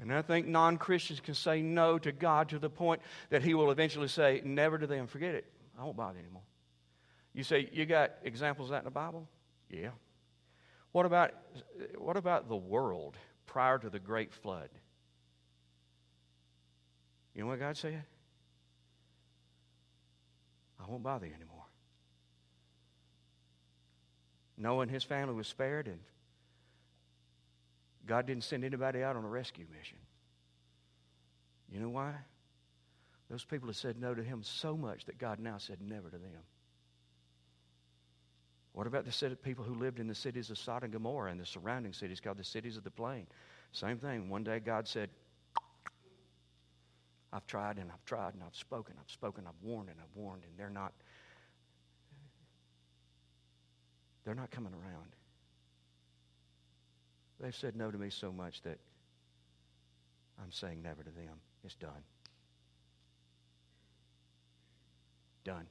And 0.00 0.12
I 0.12 0.22
think 0.22 0.46
non 0.46 0.78
Christians 0.78 1.20
can 1.20 1.34
say 1.34 1.60
no 1.60 1.98
to 1.98 2.12
God 2.12 2.48
to 2.50 2.58
the 2.58 2.70
point 2.70 3.00
that 3.30 3.42
He 3.42 3.54
will 3.54 3.70
eventually 3.70 4.08
say, 4.08 4.40
never 4.44 4.78
to 4.78 4.86
them, 4.86 5.06
forget 5.06 5.34
it. 5.34 5.46
I 5.78 5.84
won't 5.84 5.96
bother 5.96 6.18
anymore. 6.18 6.42
You 7.34 7.42
say, 7.42 7.68
you 7.72 7.86
got 7.86 8.12
examples 8.22 8.68
of 8.68 8.72
that 8.72 8.78
in 8.78 8.84
the 8.84 8.90
Bible? 8.90 9.28
Yeah. 9.70 9.90
What 10.92 11.06
about, 11.06 11.32
what 11.96 12.16
about 12.16 12.48
the 12.48 12.56
world 12.56 13.16
prior 13.46 13.78
to 13.78 13.90
the 13.90 13.98
great 13.98 14.32
flood? 14.32 14.70
You 17.34 17.42
know 17.42 17.48
what 17.48 17.60
God 17.60 17.76
said? 17.76 18.02
I 20.80 20.90
won't 20.90 21.02
bother 21.02 21.26
you 21.26 21.34
anymore. 21.34 21.64
Noah 24.56 24.82
and 24.82 24.90
his 24.90 25.04
family 25.04 25.34
was 25.34 25.46
spared, 25.46 25.86
and 25.86 26.00
God 28.08 28.26
didn't 28.26 28.44
send 28.44 28.64
anybody 28.64 29.02
out 29.02 29.14
on 29.14 29.24
a 29.24 29.28
rescue 29.28 29.66
mission. 29.76 29.98
You 31.70 31.78
know 31.78 31.90
why? 31.90 32.14
Those 33.30 33.44
people 33.44 33.68
had 33.68 33.76
said 33.76 34.00
no 34.00 34.14
to 34.14 34.22
him 34.22 34.42
so 34.42 34.76
much 34.76 35.04
that 35.04 35.18
God 35.18 35.38
now 35.38 35.58
said 35.58 35.78
never 35.82 36.08
to 36.08 36.16
them. 36.16 36.42
What 38.72 38.86
about 38.86 39.04
the 39.04 39.12
set 39.12 39.30
of 39.30 39.42
people 39.42 39.64
who 39.64 39.74
lived 39.74 40.00
in 40.00 40.06
the 40.06 40.14
cities 40.14 40.50
of 40.50 40.56
Sodom 40.56 40.84
and 40.84 40.92
Gomorrah 40.92 41.30
and 41.30 41.38
the 41.38 41.44
surrounding 41.44 41.92
cities 41.92 42.20
called 42.20 42.38
the 42.38 42.44
cities 42.44 42.76
of 42.78 42.84
the 42.84 42.90
plain? 42.90 43.26
Same 43.72 43.98
thing. 43.98 44.30
One 44.30 44.44
day 44.44 44.60
God 44.60 44.88
said, 44.88 45.10
I've 47.32 47.46
tried 47.46 47.76
and 47.76 47.90
I've 47.90 48.04
tried 48.06 48.32
and 48.32 48.42
I've 48.42 48.56
spoken, 48.56 48.94
I've 48.98 49.10
spoken, 49.10 49.44
I've 49.46 49.62
warned 49.62 49.90
and 49.90 49.98
I've 50.00 50.16
warned, 50.16 50.44
and 50.44 50.58
they're 50.58 50.70
not 50.70 50.92
they're 54.24 54.34
not 54.34 54.50
coming 54.50 54.72
around. 54.72 55.12
They've 57.40 57.54
said 57.54 57.76
no 57.76 57.90
to 57.90 57.98
me 57.98 58.10
so 58.10 58.32
much 58.32 58.62
that 58.62 58.78
I'm 60.42 60.50
saying 60.50 60.82
never 60.82 61.02
to 61.02 61.10
them. 61.10 61.40
It's 61.64 61.74
done. 61.74 62.02
Done. 65.44 65.66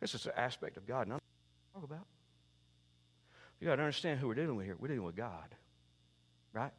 This 0.00 0.14
is 0.14 0.26
an 0.26 0.32
aspect 0.36 0.76
of 0.76 0.86
God. 0.86 1.08
None 1.08 1.20
talk 1.74 1.84
about. 1.84 2.06
You 3.60 3.66
got 3.66 3.76
to 3.76 3.82
understand 3.82 4.20
who 4.20 4.28
we're 4.28 4.34
dealing 4.34 4.56
with 4.56 4.66
here. 4.66 4.76
We're 4.78 4.88
dealing 4.88 5.04
with 5.04 5.16
God, 5.16 5.54
right? 6.52 6.72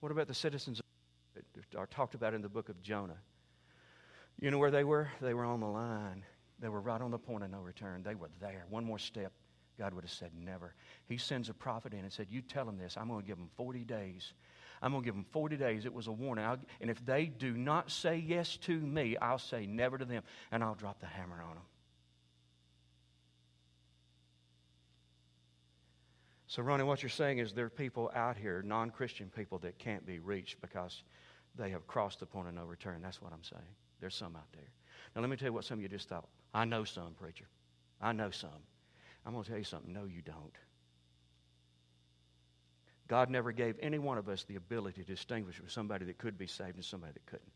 What 0.00 0.10
about 0.10 0.26
the 0.26 0.34
citizens 0.34 0.80
that 1.34 1.44
are 1.76 1.86
talked 1.86 2.14
about 2.14 2.34
in 2.34 2.42
the 2.42 2.48
book 2.48 2.68
of 2.68 2.82
Jonah? 2.82 3.18
You 4.40 4.50
know 4.50 4.58
where 4.58 4.70
they 4.70 4.84
were? 4.84 5.08
They 5.20 5.34
were 5.34 5.44
on 5.44 5.60
the 5.60 5.66
line. 5.66 6.24
They 6.62 6.68
were 6.68 6.80
right 6.80 7.00
on 7.00 7.10
the 7.10 7.18
point 7.18 7.42
of 7.42 7.50
no 7.50 7.58
return. 7.58 8.04
They 8.04 8.14
were 8.14 8.30
there. 8.40 8.64
One 8.70 8.84
more 8.84 8.98
step, 8.98 9.32
God 9.78 9.92
would 9.94 10.04
have 10.04 10.12
said 10.12 10.30
never. 10.38 10.74
He 11.06 11.18
sends 11.18 11.48
a 11.48 11.54
prophet 11.54 11.92
in 11.92 11.98
and 11.98 12.12
said, 12.12 12.28
You 12.30 12.40
tell 12.40 12.64
them 12.64 12.78
this. 12.78 12.96
I'm 12.96 13.08
going 13.08 13.20
to 13.20 13.26
give 13.26 13.36
them 13.36 13.50
40 13.56 13.80
days. 13.80 14.32
I'm 14.80 14.92
going 14.92 15.02
to 15.02 15.04
give 15.04 15.14
them 15.14 15.26
40 15.32 15.56
days. 15.56 15.84
It 15.84 15.92
was 15.92 16.06
a 16.06 16.12
warning. 16.12 16.44
I'll, 16.44 16.58
and 16.80 16.88
if 16.88 17.04
they 17.04 17.26
do 17.26 17.56
not 17.56 17.90
say 17.90 18.16
yes 18.16 18.56
to 18.58 18.78
me, 18.78 19.16
I'll 19.16 19.38
say 19.38 19.66
never 19.66 19.98
to 19.98 20.04
them, 20.04 20.22
and 20.52 20.62
I'll 20.62 20.76
drop 20.76 21.00
the 21.00 21.06
hammer 21.06 21.42
on 21.42 21.54
them. 21.54 21.64
So, 26.46 26.62
Ronnie, 26.62 26.84
what 26.84 27.02
you're 27.02 27.10
saying 27.10 27.38
is 27.38 27.52
there 27.52 27.64
are 27.64 27.70
people 27.70 28.10
out 28.14 28.36
here, 28.36 28.62
non 28.64 28.90
Christian 28.90 29.30
people, 29.34 29.58
that 29.60 29.78
can't 29.78 30.06
be 30.06 30.20
reached 30.20 30.60
because 30.60 31.02
they 31.56 31.70
have 31.70 31.88
crossed 31.88 32.20
the 32.20 32.26
point 32.26 32.46
of 32.46 32.54
no 32.54 32.64
return. 32.64 33.00
That's 33.02 33.20
what 33.20 33.32
I'm 33.32 33.42
saying. 33.42 33.62
There's 34.00 34.14
some 34.14 34.36
out 34.36 34.52
there. 34.52 34.70
Now, 35.14 35.20
let 35.20 35.30
me 35.30 35.36
tell 35.36 35.48
you 35.48 35.52
what 35.52 35.64
some 35.64 35.78
of 35.78 35.82
you 35.82 35.88
just 35.88 36.08
thought. 36.08 36.26
I 36.54 36.64
know 36.64 36.84
some, 36.84 37.14
preacher. 37.14 37.46
I 38.00 38.12
know 38.12 38.30
some. 38.30 38.50
I'm 39.24 39.32
going 39.32 39.44
to 39.44 39.50
tell 39.50 39.58
you 39.58 39.64
something. 39.64 39.92
No, 39.92 40.04
you 40.04 40.22
don't. 40.22 40.56
God 43.08 43.30
never 43.30 43.52
gave 43.52 43.76
any 43.80 43.98
one 43.98 44.16
of 44.16 44.28
us 44.28 44.44
the 44.44 44.56
ability 44.56 45.02
to 45.02 45.06
distinguish 45.06 45.60
with 45.60 45.70
somebody 45.70 46.06
that 46.06 46.18
could 46.18 46.38
be 46.38 46.46
saved 46.46 46.76
and 46.76 46.84
somebody 46.84 47.12
that 47.12 47.26
couldn't. 47.26 47.52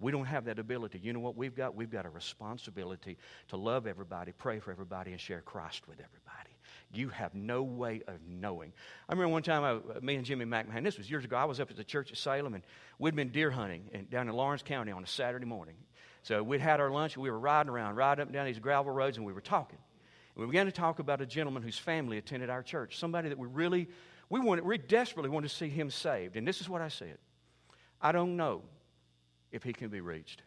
We 0.00 0.12
don't 0.12 0.26
have 0.26 0.46
that 0.46 0.58
ability. 0.58 0.98
You 1.02 1.12
know 1.12 1.20
what 1.20 1.36
we've 1.36 1.54
got? 1.54 1.74
We've 1.74 1.90
got 1.90 2.06
a 2.06 2.10
responsibility 2.10 3.18
to 3.48 3.56
love 3.56 3.86
everybody, 3.86 4.32
pray 4.32 4.58
for 4.58 4.70
everybody, 4.70 5.12
and 5.12 5.20
share 5.20 5.40
Christ 5.40 5.86
with 5.86 5.98
everybody. 5.98 6.50
You 6.92 7.08
have 7.08 7.34
no 7.34 7.62
way 7.62 8.02
of 8.06 8.16
knowing. 8.28 8.72
I 9.08 9.12
remember 9.12 9.32
one 9.32 9.42
time, 9.42 9.64
I, 9.64 10.00
me 10.00 10.16
and 10.16 10.24
Jimmy 10.24 10.44
McMahon, 10.44 10.84
this 10.84 10.98
was 10.98 11.10
years 11.10 11.24
ago, 11.24 11.36
I 11.36 11.44
was 11.44 11.60
up 11.60 11.70
at 11.70 11.76
the 11.76 11.84
church 11.84 12.10
at 12.10 12.18
Salem, 12.18 12.54
and 12.54 12.64
we'd 12.98 13.14
been 13.14 13.30
deer 13.30 13.50
hunting 13.50 13.84
in, 13.92 14.06
down 14.06 14.28
in 14.28 14.34
Lawrence 14.34 14.62
County 14.62 14.92
on 14.92 15.02
a 15.02 15.06
Saturday 15.06 15.46
morning. 15.46 15.76
So 16.22 16.42
we'd 16.42 16.60
had 16.60 16.80
our 16.80 16.90
lunch, 16.90 17.14
and 17.14 17.22
we 17.22 17.30
were 17.30 17.38
riding 17.38 17.70
around, 17.70 17.96
riding 17.96 18.22
up 18.22 18.28
and 18.28 18.34
down 18.34 18.46
these 18.46 18.58
gravel 18.58 18.92
roads, 18.92 19.16
and 19.16 19.26
we 19.26 19.32
were 19.32 19.40
talking. 19.40 19.78
And 20.34 20.44
we 20.44 20.50
began 20.50 20.66
to 20.66 20.72
talk 20.72 20.98
about 20.98 21.20
a 21.20 21.26
gentleman 21.26 21.62
whose 21.62 21.78
family 21.78 22.18
attended 22.18 22.48
our 22.48 22.62
church, 22.62 22.98
somebody 22.98 23.28
that 23.28 23.38
we 23.38 23.48
really 23.48 23.88
we, 24.32 24.40
wanted, 24.40 24.64
we 24.64 24.78
desperately 24.78 25.28
wanted 25.28 25.50
to 25.50 25.54
see 25.54 25.68
him 25.68 25.90
saved. 25.90 26.36
And 26.36 26.48
this 26.48 26.62
is 26.62 26.68
what 26.68 26.80
I 26.80 26.88
said 26.88 27.18
I 28.00 28.12
don't 28.12 28.36
know 28.36 28.62
if 29.50 29.62
he 29.62 29.74
can 29.74 29.90
be 29.90 30.00
reached. 30.00 30.42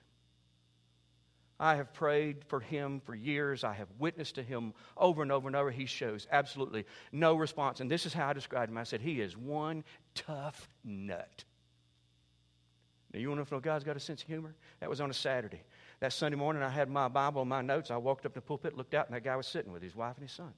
I 1.60 1.76
have 1.76 1.94
prayed 1.94 2.44
for 2.48 2.60
him 2.60 3.00
for 3.00 3.16
years. 3.16 3.64
I 3.64 3.74
have 3.74 3.88
witnessed 4.00 4.36
to 4.36 4.44
him 4.44 4.74
over 4.98 5.22
and 5.22 5.32
over 5.32 5.48
and 5.48 5.56
over. 5.56 5.72
He 5.72 5.86
shows 5.86 6.28
absolutely 6.32 6.86
no 7.12 7.36
response. 7.36 7.80
And 7.80 7.90
this 7.90 8.06
is 8.06 8.14
how 8.14 8.28
I 8.28 8.34
described 8.34 8.72
him 8.72 8.78
I 8.78 8.84
said, 8.84 9.02
He 9.02 9.22
is 9.22 9.38
one 9.38 9.84
tough 10.16 10.68
nut. 10.84 11.46
Now, 13.16 13.22
you 13.22 13.30
want 13.30 13.48
to 13.48 13.50
know 13.54 13.58
if 13.58 13.64
God's 13.64 13.86
got 13.86 13.96
a 13.96 14.00
sense 14.02 14.24
of 14.24 14.28
humor? 14.28 14.54
That 14.82 14.90
was 14.90 15.00
on 15.00 15.10
a 15.10 15.14
Saturday. 15.14 15.62
That 16.02 16.12
Sunday 16.12 16.36
morning, 16.36 16.62
I 16.62 16.68
had 16.68 16.90
my 16.90 17.08
Bible 17.08 17.40
and 17.40 17.50
my 17.50 17.62
notes. 17.62 17.90
I 17.90 17.96
walked 17.96 18.26
up 18.26 18.34
to 18.34 18.42
the 18.42 18.46
pulpit, 18.46 18.76
looked 18.76 18.94
out, 18.94 19.08
and 19.08 19.16
that 19.16 19.24
guy 19.24 19.38
was 19.38 19.48
sitting 19.48 19.72
with 19.72 19.82
his 19.82 19.96
wife 19.96 20.18
and 20.18 20.24
his 20.28 20.34
son. 20.34 20.52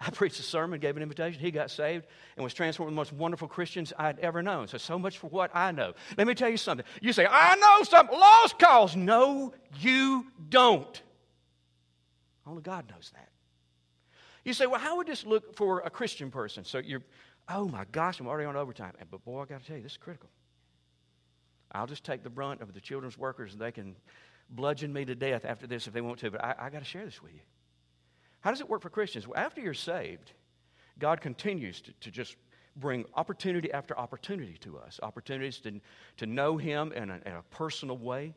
I 0.00 0.10
preached 0.12 0.40
a 0.40 0.42
sermon, 0.42 0.80
gave 0.80 0.96
an 0.96 1.02
invitation. 1.04 1.40
He 1.40 1.52
got 1.52 1.70
saved 1.70 2.06
and 2.36 2.42
was 2.42 2.54
transformed 2.54 2.88
of 2.88 2.94
the 2.94 2.96
most 2.96 3.12
wonderful 3.12 3.46
Christians 3.46 3.92
I'd 3.96 4.18
ever 4.18 4.42
known. 4.42 4.66
So, 4.66 4.78
so 4.78 4.98
much 4.98 5.18
for 5.18 5.28
what 5.28 5.54
I 5.54 5.70
know. 5.70 5.92
Let 6.16 6.26
me 6.26 6.34
tell 6.34 6.50
you 6.50 6.56
something. 6.56 6.84
You 7.00 7.12
say, 7.12 7.28
I 7.30 7.54
know 7.54 7.84
some 7.84 8.08
lost 8.08 8.58
cause. 8.58 8.96
No, 8.96 9.54
you 9.78 10.26
don't. 10.48 11.00
Only 12.44 12.62
God 12.62 12.90
knows 12.90 13.12
that. 13.14 13.28
You 14.44 14.54
say, 14.54 14.66
well, 14.66 14.80
how 14.80 14.96
would 14.96 15.06
this 15.06 15.24
look 15.24 15.54
for 15.54 15.80
a 15.80 15.90
Christian 15.90 16.32
person? 16.32 16.64
So 16.64 16.78
you're, 16.78 17.02
oh 17.48 17.68
my 17.68 17.84
gosh, 17.92 18.20
I'm 18.20 18.26
already 18.26 18.46
on 18.46 18.56
overtime. 18.56 18.92
But 19.10 19.24
boy, 19.24 19.42
I 19.42 19.44
got 19.46 19.60
to 19.60 19.66
tell 19.66 19.76
you, 19.76 19.82
this 19.82 19.92
is 19.92 19.98
critical. 19.98 20.28
I'll 21.72 21.86
just 21.86 22.04
take 22.04 22.22
the 22.22 22.30
brunt 22.30 22.60
of 22.60 22.72
the 22.72 22.80
children's 22.80 23.18
workers 23.18 23.52
and 23.52 23.60
they 23.60 23.72
can 23.72 23.96
bludgeon 24.50 24.92
me 24.92 25.04
to 25.04 25.14
death 25.14 25.44
after 25.44 25.66
this 25.66 25.86
if 25.86 25.92
they 25.92 26.00
want 26.00 26.18
to. 26.20 26.30
But 26.30 26.44
I, 26.44 26.54
I 26.58 26.70
got 26.70 26.78
to 26.78 26.84
share 26.84 27.04
this 27.04 27.22
with 27.22 27.32
you. 27.32 27.40
How 28.40 28.50
does 28.50 28.60
it 28.60 28.68
work 28.68 28.82
for 28.82 28.90
Christians? 28.90 29.26
Well, 29.26 29.38
after 29.38 29.60
you're 29.60 29.74
saved, 29.74 30.32
God 30.98 31.20
continues 31.20 31.80
to, 31.82 31.92
to 32.00 32.10
just 32.10 32.36
bring 32.76 33.04
opportunity 33.14 33.72
after 33.72 33.98
opportunity 33.98 34.56
to 34.60 34.78
us 34.78 35.00
opportunities 35.02 35.58
to, 35.58 35.80
to 36.16 36.26
know 36.26 36.56
Him 36.56 36.92
in 36.92 37.10
a, 37.10 37.20
in 37.26 37.32
a 37.32 37.42
personal 37.50 37.98
way 37.98 38.34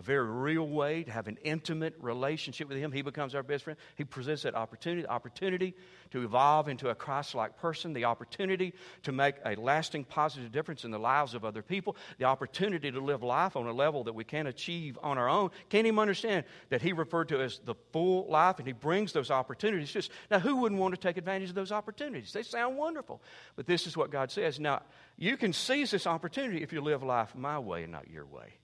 a 0.00 0.02
very 0.02 0.24
real 0.24 0.66
way 0.66 1.02
to 1.02 1.10
have 1.10 1.28
an 1.28 1.36
intimate 1.44 1.94
relationship 2.00 2.70
with 2.70 2.78
Him. 2.78 2.90
He 2.90 3.02
becomes 3.02 3.34
our 3.34 3.42
best 3.42 3.64
friend. 3.64 3.78
He 3.96 4.04
presents 4.04 4.44
that 4.44 4.54
opportunity, 4.54 5.06
opportunity 5.06 5.74
to 6.12 6.24
evolve 6.24 6.68
into 6.68 6.88
a 6.88 6.94
Christ 6.94 7.34
like 7.34 7.58
person, 7.58 7.92
the 7.92 8.06
opportunity 8.06 8.72
to 9.02 9.12
make 9.12 9.34
a 9.44 9.56
lasting 9.56 10.04
positive 10.04 10.52
difference 10.52 10.84
in 10.84 10.90
the 10.90 10.98
lives 10.98 11.34
of 11.34 11.44
other 11.44 11.60
people, 11.60 11.98
the 12.16 12.24
opportunity 12.24 12.90
to 12.90 12.98
live 12.98 13.22
life 13.22 13.56
on 13.56 13.66
a 13.66 13.72
level 13.72 14.04
that 14.04 14.14
we 14.14 14.24
can't 14.24 14.48
achieve 14.48 14.98
on 15.02 15.18
our 15.18 15.28
own. 15.28 15.50
Can't 15.68 15.86
even 15.86 15.98
understand 15.98 16.46
that 16.70 16.80
He 16.80 16.94
referred 16.94 17.28
to 17.28 17.42
as 17.42 17.60
the 17.66 17.74
full 17.92 18.26
life, 18.26 18.56
and 18.56 18.66
He 18.66 18.72
brings 18.72 19.12
those 19.12 19.30
opportunities. 19.30 19.92
Just 19.92 20.10
now, 20.30 20.38
who 20.38 20.56
wouldn't 20.56 20.80
want 20.80 20.94
to 20.94 21.00
take 21.00 21.18
advantage 21.18 21.50
of 21.50 21.54
those 21.54 21.72
opportunities? 21.72 22.32
They 22.32 22.42
sound 22.42 22.78
wonderful. 22.78 23.20
But 23.54 23.66
this 23.66 23.86
is 23.86 23.98
what 23.98 24.10
God 24.10 24.30
says. 24.30 24.58
Now, 24.58 24.80
you 25.18 25.36
can 25.36 25.52
seize 25.52 25.90
this 25.90 26.06
opportunity 26.06 26.62
if 26.62 26.72
you 26.72 26.80
live 26.80 27.02
life 27.02 27.34
my 27.34 27.58
way 27.58 27.82
and 27.82 27.92
not 27.92 28.08
your 28.08 28.24
way. 28.24 28.54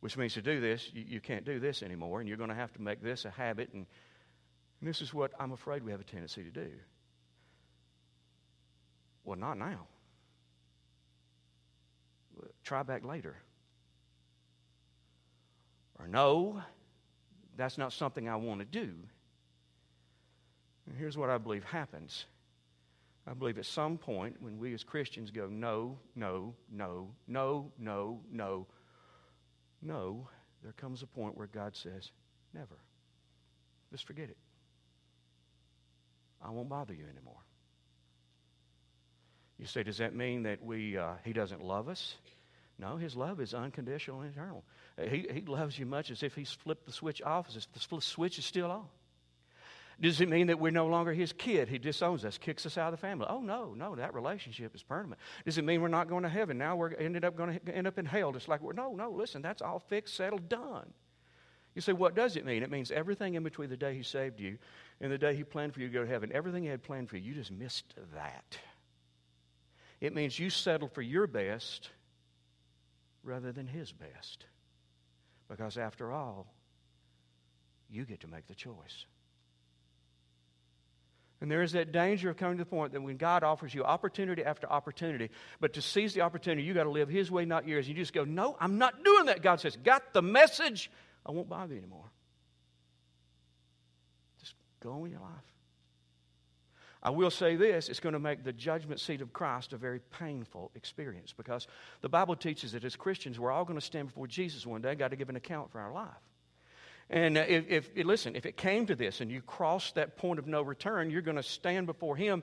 Which 0.00 0.16
means 0.16 0.34
to 0.34 0.42
do 0.42 0.60
this, 0.60 0.90
you, 0.92 1.04
you 1.06 1.20
can't 1.20 1.44
do 1.44 1.60
this 1.60 1.82
anymore, 1.82 2.20
and 2.20 2.28
you're 2.28 2.38
going 2.38 2.50
to 2.50 2.56
have 2.56 2.72
to 2.74 2.82
make 2.82 3.02
this 3.02 3.24
a 3.24 3.30
habit. 3.30 3.70
And, 3.72 3.86
and 4.80 4.88
this 4.88 5.02
is 5.02 5.12
what 5.12 5.32
I'm 5.38 5.52
afraid 5.52 5.84
we 5.84 5.90
have 5.90 6.00
a 6.00 6.04
tendency 6.04 6.42
to 6.42 6.50
do. 6.50 6.70
Well, 9.24 9.38
not 9.38 9.58
now. 9.58 9.86
Try 12.64 12.82
back 12.82 13.04
later. 13.04 13.36
Or 15.98 16.08
no, 16.08 16.62
that's 17.56 17.76
not 17.76 17.92
something 17.92 18.28
I 18.28 18.36
want 18.36 18.60
to 18.60 18.66
do. 18.66 18.94
And 20.86 20.96
here's 20.98 21.18
what 21.18 21.28
I 21.28 21.36
believe 21.36 21.62
happens. 21.64 22.24
I 23.26 23.34
believe 23.34 23.58
at 23.58 23.66
some 23.66 23.98
point 23.98 24.36
when 24.40 24.58
we 24.58 24.72
as 24.72 24.82
Christians 24.82 25.30
go, 25.30 25.46
no, 25.46 25.98
no, 26.16 26.54
no, 26.72 27.08
no, 27.28 27.70
no, 27.78 28.20
no, 28.32 28.66
no, 29.82 30.28
there 30.62 30.72
comes 30.72 31.02
a 31.02 31.06
point 31.06 31.36
where 31.36 31.46
God 31.46 31.76
says, 31.76 32.10
never. 32.54 32.76
Just 33.90 34.06
forget 34.06 34.28
it. 34.28 34.36
I 36.42 36.50
won't 36.50 36.68
bother 36.68 36.94
you 36.94 37.04
anymore. 37.04 37.40
You 39.58 39.66
say, 39.66 39.82
does 39.82 39.98
that 39.98 40.14
mean 40.14 40.44
that 40.44 40.64
we, 40.64 40.96
uh, 40.96 41.14
he 41.24 41.32
doesn't 41.32 41.62
love 41.62 41.88
us? 41.88 42.14
No, 42.78 42.96
his 42.96 43.14
love 43.14 43.40
is 43.40 43.52
unconditional 43.52 44.22
and 44.22 44.32
eternal. 44.32 44.64
He, 44.98 45.26
he 45.30 45.42
loves 45.42 45.78
you 45.78 45.84
much 45.84 46.10
as 46.10 46.22
if 46.22 46.34
he's 46.34 46.50
flipped 46.50 46.86
the 46.86 46.92
switch 46.92 47.20
off, 47.20 47.48
as 47.48 47.56
if 47.56 47.72
the 47.72 48.00
switch 48.00 48.38
is 48.38 48.46
still 48.46 48.70
on. 48.70 48.86
Does 50.00 50.20
it 50.20 50.30
mean 50.30 50.46
that 50.46 50.58
we're 50.58 50.70
no 50.70 50.86
longer 50.86 51.12
his 51.12 51.32
kid? 51.32 51.68
He 51.68 51.78
disowns 51.78 52.24
us, 52.24 52.38
kicks 52.38 52.64
us 52.64 52.78
out 52.78 52.92
of 52.92 52.98
the 52.98 53.06
family. 53.06 53.26
Oh, 53.28 53.40
no, 53.40 53.74
no, 53.74 53.94
that 53.96 54.14
relationship 54.14 54.74
is 54.74 54.82
permanent. 54.82 55.20
Does 55.44 55.58
it 55.58 55.64
mean 55.64 55.82
we're 55.82 55.88
not 55.88 56.08
going 56.08 56.22
to 56.22 56.28
heaven? 56.28 56.56
Now 56.56 56.76
we're 56.76 56.94
ended 56.94 57.24
up 57.24 57.36
going 57.36 57.60
to 57.60 57.76
end 57.76 57.86
up 57.86 57.98
in 57.98 58.06
hell 58.06 58.32
just 58.32 58.48
like. 58.48 58.62
No, 58.62 58.94
no, 58.94 59.10
listen, 59.10 59.42
that's 59.42 59.60
all 59.60 59.78
fixed, 59.78 60.16
settled, 60.16 60.48
done. 60.48 60.90
You 61.74 61.82
say, 61.82 61.92
what 61.92 62.14
does 62.14 62.36
it 62.36 62.46
mean? 62.46 62.62
It 62.62 62.70
means 62.70 62.90
everything 62.90 63.34
in 63.34 63.42
between 63.42 63.68
the 63.68 63.76
day 63.76 63.94
he 63.94 64.02
saved 64.02 64.40
you 64.40 64.58
and 65.00 65.12
the 65.12 65.18
day 65.18 65.34
he 65.34 65.44
planned 65.44 65.74
for 65.74 65.80
you 65.80 65.88
to 65.88 65.92
go 65.92 66.02
to 66.02 66.10
heaven, 66.10 66.30
everything 66.32 66.62
he 66.62 66.68
had 66.68 66.82
planned 66.82 67.08
for 67.08 67.16
you, 67.16 67.28
you 67.28 67.34
just 67.34 67.52
missed 67.52 67.94
that. 68.14 68.58
It 70.00 70.14
means 70.14 70.38
you 70.38 70.50
settled 70.50 70.92
for 70.92 71.02
your 71.02 71.26
best 71.26 71.90
rather 73.22 73.52
than 73.52 73.66
his 73.66 73.92
best. 73.92 74.46
Because 75.48 75.76
after 75.76 76.10
all, 76.10 76.46
you 77.90 78.04
get 78.04 78.20
to 78.20 78.28
make 78.28 78.46
the 78.46 78.54
choice. 78.54 79.04
And 81.40 81.50
there 81.50 81.62
is 81.62 81.72
that 81.72 81.90
danger 81.90 82.28
of 82.28 82.36
coming 82.36 82.58
to 82.58 82.64
the 82.64 82.70
point 82.70 82.92
that 82.92 83.00
when 83.00 83.16
God 83.16 83.42
offers 83.42 83.74
you 83.74 83.82
opportunity 83.82 84.44
after 84.44 84.70
opportunity, 84.70 85.30
but 85.58 85.72
to 85.74 85.82
seize 85.82 86.12
the 86.12 86.20
opportunity, 86.20 86.62
you 86.62 86.74
got 86.74 86.84
to 86.84 86.90
live 86.90 87.08
His 87.08 87.30
way, 87.30 87.46
not 87.46 87.66
yours. 87.66 87.88
You 87.88 87.94
just 87.94 88.12
go, 88.12 88.24
No, 88.24 88.56
I'm 88.60 88.76
not 88.76 89.02
doing 89.04 89.26
that. 89.26 89.42
God 89.42 89.60
says, 89.60 89.76
Got 89.76 90.12
the 90.12 90.20
message. 90.20 90.90
I 91.24 91.32
won't 91.32 91.48
bother 91.48 91.72
you 91.72 91.78
anymore. 91.78 92.10
Just 94.38 94.54
go 94.82 94.92
on 94.92 95.00
with 95.00 95.12
your 95.12 95.20
life. 95.20 95.30
I 97.02 97.08
will 97.08 97.30
say 97.30 97.56
this 97.56 97.88
it's 97.88 98.00
going 98.00 98.12
to 98.12 98.18
make 98.18 98.44
the 98.44 98.52
judgment 98.52 99.00
seat 99.00 99.22
of 99.22 99.32
Christ 99.32 99.72
a 99.72 99.78
very 99.78 100.00
painful 100.18 100.70
experience 100.74 101.32
because 101.34 101.66
the 102.02 102.10
Bible 102.10 102.36
teaches 102.36 102.72
that 102.72 102.84
as 102.84 102.96
Christians, 102.96 103.40
we're 103.40 103.50
all 103.50 103.64
going 103.64 103.78
to 103.78 103.84
stand 103.84 104.08
before 104.08 104.26
Jesus 104.26 104.66
one 104.66 104.82
day, 104.82 104.94
got 104.94 105.08
to 105.08 105.16
give 105.16 105.30
an 105.30 105.36
account 105.36 105.72
for 105.72 105.80
our 105.80 105.92
life. 105.92 106.08
And 107.10 107.36
uh, 107.36 107.44
if, 107.46 107.90
if, 107.94 108.06
listen, 108.06 108.36
if 108.36 108.46
it 108.46 108.56
came 108.56 108.86
to 108.86 108.94
this 108.94 109.20
and 109.20 109.30
you 109.30 109.42
crossed 109.42 109.96
that 109.96 110.16
point 110.16 110.38
of 110.38 110.46
no 110.46 110.62
return, 110.62 111.10
you're 111.10 111.22
going 111.22 111.36
to 111.36 111.42
stand 111.42 111.86
before 111.86 112.16
Him, 112.16 112.42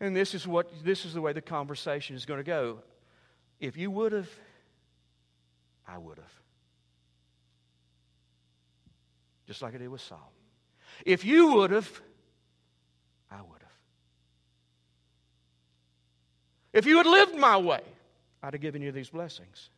and 0.00 0.16
this 0.16 0.34
is 0.34 0.46
what 0.46 0.70
this 0.84 1.04
is 1.04 1.14
the 1.14 1.20
way 1.20 1.32
the 1.32 1.42
conversation 1.42 2.14
is 2.14 2.24
going 2.24 2.38
to 2.38 2.44
go. 2.44 2.78
If 3.60 3.76
you 3.76 3.90
would 3.90 4.12
have, 4.12 4.30
I 5.86 5.98
would 5.98 6.18
have. 6.18 6.32
just 9.46 9.62
like 9.62 9.74
I 9.74 9.78
did 9.78 9.88
with 9.88 10.00
Saul. 10.00 10.32
If 11.04 11.24
you 11.24 11.54
would 11.54 11.70
have, 11.70 12.00
I 13.30 13.36
would 13.36 13.60
have. 13.60 13.70
If 16.72 16.86
you 16.86 16.96
had 16.98 17.06
lived 17.06 17.36
my 17.36 17.56
way, 17.56 17.82
I'd 18.42 18.54
have 18.54 18.62
given 18.62 18.82
you 18.82 18.92
these 18.92 19.10
blessings. 19.10 19.70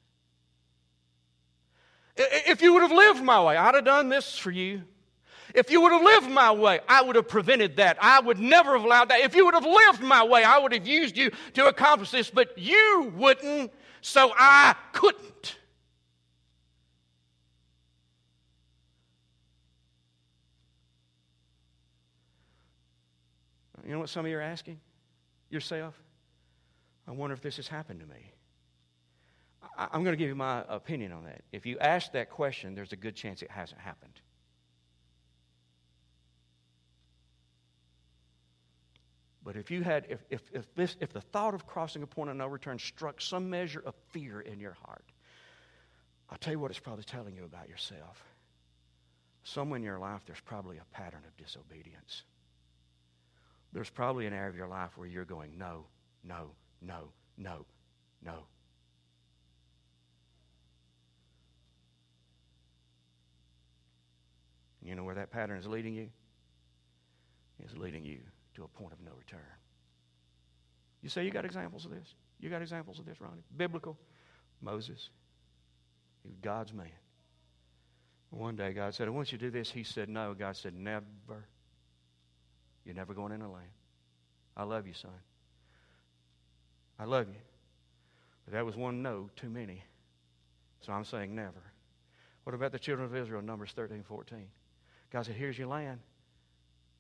If 2.17 2.63
you 2.63 2.73
would 2.73 2.83
have 2.83 2.93
lived 2.93 3.23
my 3.23 3.43
way, 3.43 3.57
I'd 3.57 3.75
have 3.75 3.85
done 3.85 4.09
this 4.09 4.39
for 4.39 4.51
you. 4.51 4.83
If 5.55 5.71
you 5.71 5.81
would 5.81 5.93
have 5.93 6.03
lived 6.03 6.31
my 6.31 6.51
way, 6.53 6.81
I 6.89 7.03
would 7.03 7.17
have 7.17 7.29
prevented 7.29 7.77
that. 7.77 7.99
I 8.01 8.21
would 8.21 8.39
never 8.39 8.73
have 8.73 8.85
allowed 8.85 9.09
that. 9.09 9.21
If 9.21 9.35
you 9.35 9.45
would 9.47 9.55
have 9.55 9.65
lived 9.65 10.03
my 10.03 10.25
way, 10.25 10.45
I 10.45 10.59
would 10.59 10.73
have 10.73 10.87
used 10.87 11.17
you 11.17 11.31
to 11.55 11.67
accomplish 11.67 12.11
this, 12.11 12.31
but 12.31 12.59
you 12.59 13.13
wouldn't, 13.17 13.73
so 14.01 14.33
I 14.37 14.75
couldn't. 14.93 15.57
You 23.87 23.93
know 23.93 24.01
what 24.01 24.09
some 24.09 24.25
of 24.25 24.31
you 24.31 24.37
are 24.37 24.43
asking 24.43 24.81
yourself? 25.49 25.95
I 27.07 27.13
wonder 27.13 27.35
if 27.35 27.41
this 27.41 27.57
has 27.57 27.69
happened 27.69 28.01
to 28.01 28.07
me. 28.07 28.33
I, 29.77 29.89
am 29.93 30.05
going 30.05 30.13
to 30.13 30.17
give 30.17 30.29
you 30.29 30.35
my 30.35 30.65
opinion 30.69 31.13
on 31.13 31.25
that. 31.25 31.43
If 31.53 31.67
you 31.67 31.79
ask 31.79 32.13
that 32.13 32.31
question, 32.31 32.75
there's 32.75 32.93
a 32.93 32.97
good 32.97 33.15
chance 33.15 33.43
it 33.43 33.51
hasn't 33.51 33.81
happened. 33.81 34.21
But 39.45 39.57
if 39.57 39.71
you 39.71 39.85
had, 39.85 40.07
if, 40.09 40.25
if, 40.29 40.43
if, 40.53 40.75
this, 40.75 40.97
if 41.01 41.13
the 41.13 41.21
thought 41.21 41.55
of 41.55 41.67
crossing 41.67 42.03
a 42.03 42.07
point 42.07 42.31
of 42.31 42.37
no 42.37 42.49
return 42.49 42.81
struck 42.81 43.21
some 43.21 43.49
measure 43.49 43.81
of 43.87 43.95
fear 44.11 44.41
in 44.41 44.59
your 44.59 44.77
heart, 44.85 45.05
I'll 46.29 46.39
tell 46.39 46.53
you 46.53 46.59
what 46.59 46.73
it's 46.73 46.81
probably 46.81 47.05
telling 47.05 47.37
you 47.37 47.45
about 47.45 47.69
yourself. 47.69 48.25
Somewhere 49.45 49.77
in 49.77 49.85
your 49.85 50.01
life, 50.01 50.23
there's 50.27 50.41
probably 50.41 50.79
a 50.79 50.85
pattern 50.93 51.21
of 51.25 51.37
disobedience. 51.37 52.25
There's 53.73 53.91
probably 53.91 54.27
an 54.27 54.33
area 54.33 54.49
of 54.49 54.57
your 54.57 54.67
life 54.67 54.99
where 54.99 55.07
you're 55.07 55.25
going, 55.25 55.57
no, 55.57 55.85
no, 56.25 56.51
no, 56.83 57.13
no, 57.39 57.67
no. 58.25 58.47
You 64.87 64.95
know 64.95 65.05
where 65.05 65.17
that 65.17 65.31
pattern 65.31 65.59
is 65.59 65.67
leading 65.67 65.95
you? 65.95 66.09
It's 67.59 67.75
leading 67.75 68.05
you 68.05 68.19
to 68.55 68.65
a 68.65 68.69
point 68.69 68.93
of 68.93 69.01
no 69.01 69.13
return. 69.19 69.41
You 71.03 71.09
say 71.09 71.25
you 71.25 71.31
got 71.31 71.45
examples 71.45 71.85
of 71.85 71.91
this? 71.91 72.15
You 72.39 72.51
got 72.51 72.63
examples 72.63 72.99
of 72.99 73.07
this, 73.07 73.21
Ronnie? 73.21 73.45
Biblical. 73.57 73.99
Moses. 74.61 75.11
He 76.23 76.29
was 76.29 76.39
God's 76.41 76.73
man. 76.73 76.87
One 78.31 78.57
day 78.57 78.73
God 78.73 78.95
said, 78.95 79.07
I 79.07 79.11
want 79.11 79.33
you 79.33 79.39
to 79.39 79.45
do 79.45 79.51
this. 79.51 79.71
He 79.71 79.83
said, 79.83 80.09
No. 80.09 80.35
God 80.35 80.57
said, 80.57 80.75
Never. 80.75 81.05
You're 82.85 82.95
never 82.95 83.15
going 83.15 83.33
in 83.33 83.41
the 83.41 83.49
land. 83.49 83.67
I 84.57 84.63
love 84.63 84.87
you, 84.87 84.95
son. 84.95 85.11
I 86.99 87.05
love 87.05 87.29
you. 87.29 87.41
But 88.45 88.55
that 88.55 88.65
was 88.65 88.77
one 88.77 89.03
no 89.03 89.29
too 89.37 89.51
many. 89.51 89.83
So 90.81 90.93
I'm 90.93 91.05
saying 91.05 91.35
never. 91.35 91.63
What 92.45 92.55
about 92.55 92.71
the 92.71 92.79
children 92.79 93.07
of 93.07 93.17
Israel, 93.17 93.43
Numbers 93.43 93.73
13, 93.75 94.05
14? 94.07 94.47
God 95.17 95.25
said, 95.25 95.37
Here's 95.37 95.57
your 95.57 95.69
land. 95.69 96.01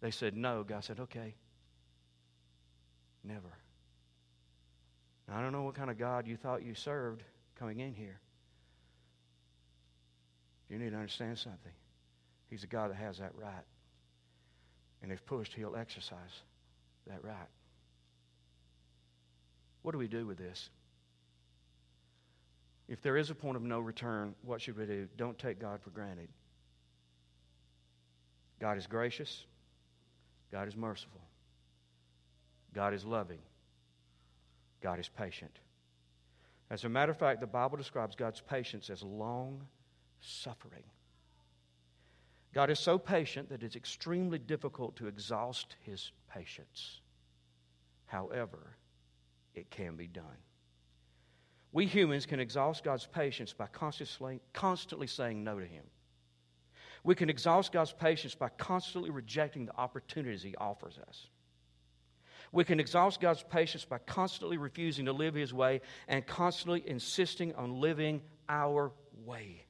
They 0.00 0.10
said 0.10 0.34
no. 0.34 0.64
God 0.64 0.82
said, 0.82 1.00
Okay. 1.00 1.34
Never. 3.22 3.52
Now, 5.28 5.36
I 5.36 5.42
don't 5.42 5.52
know 5.52 5.64
what 5.64 5.74
kind 5.74 5.90
of 5.90 5.98
God 5.98 6.26
you 6.26 6.38
thought 6.38 6.62
you 6.62 6.74
served 6.74 7.22
coming 7.58 7.78
in 7.78 7.92
here. 7.92 8.18
You 10.70 10.78
need 10.78 10.92
to 10.92 10.96
understand 10.96 11.36
something. 11.36 11.72
He's 12.48 12.64
a 12.64 12.66
God 12.66 12.90
that 12.90 12.94
has 12.94 13.18
that 13.18 13.32
right. 13.34 13.66
And 15.02 15.12
if 15.12 15.22
pushed, 15.26 15.52
he'll 15.52 15.76
exercise 15.76 16.40
that 17.06 17.22
right. 17.22 17.50
What 19.82 19.92
do 19.92 19.98
we 19.98 20.08
do 20.08 20.24
with 20.24 20.38
this? 20.38 20.70
If 22.88 23.02
there 23.02 23.18
is 23.18 23.28
a 23.28 23.34
point 23.34 23.58
of 23.58 23.62
no 23.62 23.78
return, 23.78 24.34
what 24.40 24.62
should 24.62 24.78
we 24.78 24.86
do? 24.86 25.06
Don't 25.18 25.38
take 25.38 25.60
God 25.60 25.82
for 25.82 25.90
granted. 25.90 26.30
God 28.60 28.78
is 28.78 28.86
gracious. 28.86 29.44
God 30.52 30.68
is 30.68 30.76
merciful. 30.76 31.20
God 32.74 32.94
is 32.94 33.04
loving. 33.04 33.40
God 34.82 34.98
is 34.98 35.08
patient. 35.08 35.58
As 36.70 36.84
a 36.84 36.88
matter 36.88 37.12
of 37.12 37.18
fact, 37.18 37.40
the 37.40 37.46
Bible 37.46 37.76
describes 37.76 38.16
God's 38.16 38.40
patience 38.40 38.90
as 38.90 39.02
long 39.02 39.62
suffering. 40.20 40.82
God 42.54 42.70
is 42.70 42.78
so 42.78 42.98
patient 42.98 43.50
that 43.50 43.62
it's 43.62 43.76
extremely 43.76 44.38
difficult 44.38 44.96
to 44.96 45.06
exhaust 45.06 45.76
his 45.82 46.10
patience. 46.32 47.00
However, 48.06 48.76
it 49.54 49.70
can 49.70 49.96
be 49.96 50.06
done. 50.06 50.24
We 51.72 51.86
humans 51.86 52.24
can 52.24 52.40
exhaust 52.40 52.84
God's 52.84 53.06
patience 53.06 53.52
by 53.52 53.66
constantly, 53.66 54.40
constantly 54.52 55.06
saying 55.06 55.44
no 55.44 55.58
to 55.58 55.66
Him. 55.66 55.84
We 57.06 57.14
can 57.14 57.30
exhaust 57.30 57.70
God's 57.70 57.92
patience 57.92 58.34
by 58.34 58.48
constantly 58.48 59.10
rejecting 59.10 59.64
the 59.64 59.76
opportunities 59.76 60.42
He 60.42 60.56
offers 60.56 60.98
us. 61.06 61.28
We 62.50 62.64
can 62.64 62.80
exhaust 62.80 63.20
God's 63.20 63.44
patience 63.44 63.84
by 63.84 63.98
constantly 63.98 64.56
refusing 64.56 65.04
to 65.04 65.12
live 65.12 65.34
His 65.34 65.54
way 65.54 65.82
and 66.08 66.26
constantly 66.26 66.82
insisting 66.84 67.54
on 67.54 67.80
living 67.80 68.22
our 68.48 68.90
way. 69.24 69.66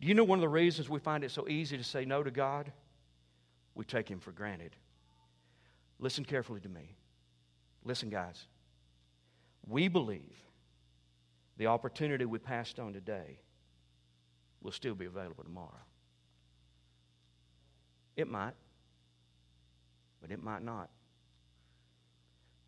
Do 0.00 0.08
you 0.08 0.14
know 0.14 0.24
one 0.24 0.40
of 0.40 0.40
the 0.40 0.48
reasons 0.48 0.90
we 0.90 0.98
find 0.98 1.22
it 1.22 1.30
so 1.30 1.46
easy 1.46 1.78
to 1.78 1.84
say 1.84 2.04
no 2.04 2.24
to 2.24 2.32
God? 2.32 2.72
We 3.76 3.84
take 3.84 4.08
Him 4.08 4.18
for 4.18 4.32
granted. 4.32 4.74
Listen 6.00 6.24
carefully 6.24 6.58
to 6.62 6.68
me. 6.68 6.96
Listen, 7.84 8.10
guys. 8.10 8.46
We 9.68 9.86
believe 9.86 10.40
the 11.56 11.68
opportunity 11.68 12.24
we 12.24 12.40
passed 12.40 12.80
on 12.80 12.92
today 12.92 13.38
will 14.60 14.72
still 14.72 14.96
be 14.96 15.04
available 15.04 15.44
tomorrow. 15.44 15.78
It 18.16 18.28
might, 18.28 18.54
but 20.20 20.30
it 20.30 20.42
might 20.42 20.62
not. 20.62 20.90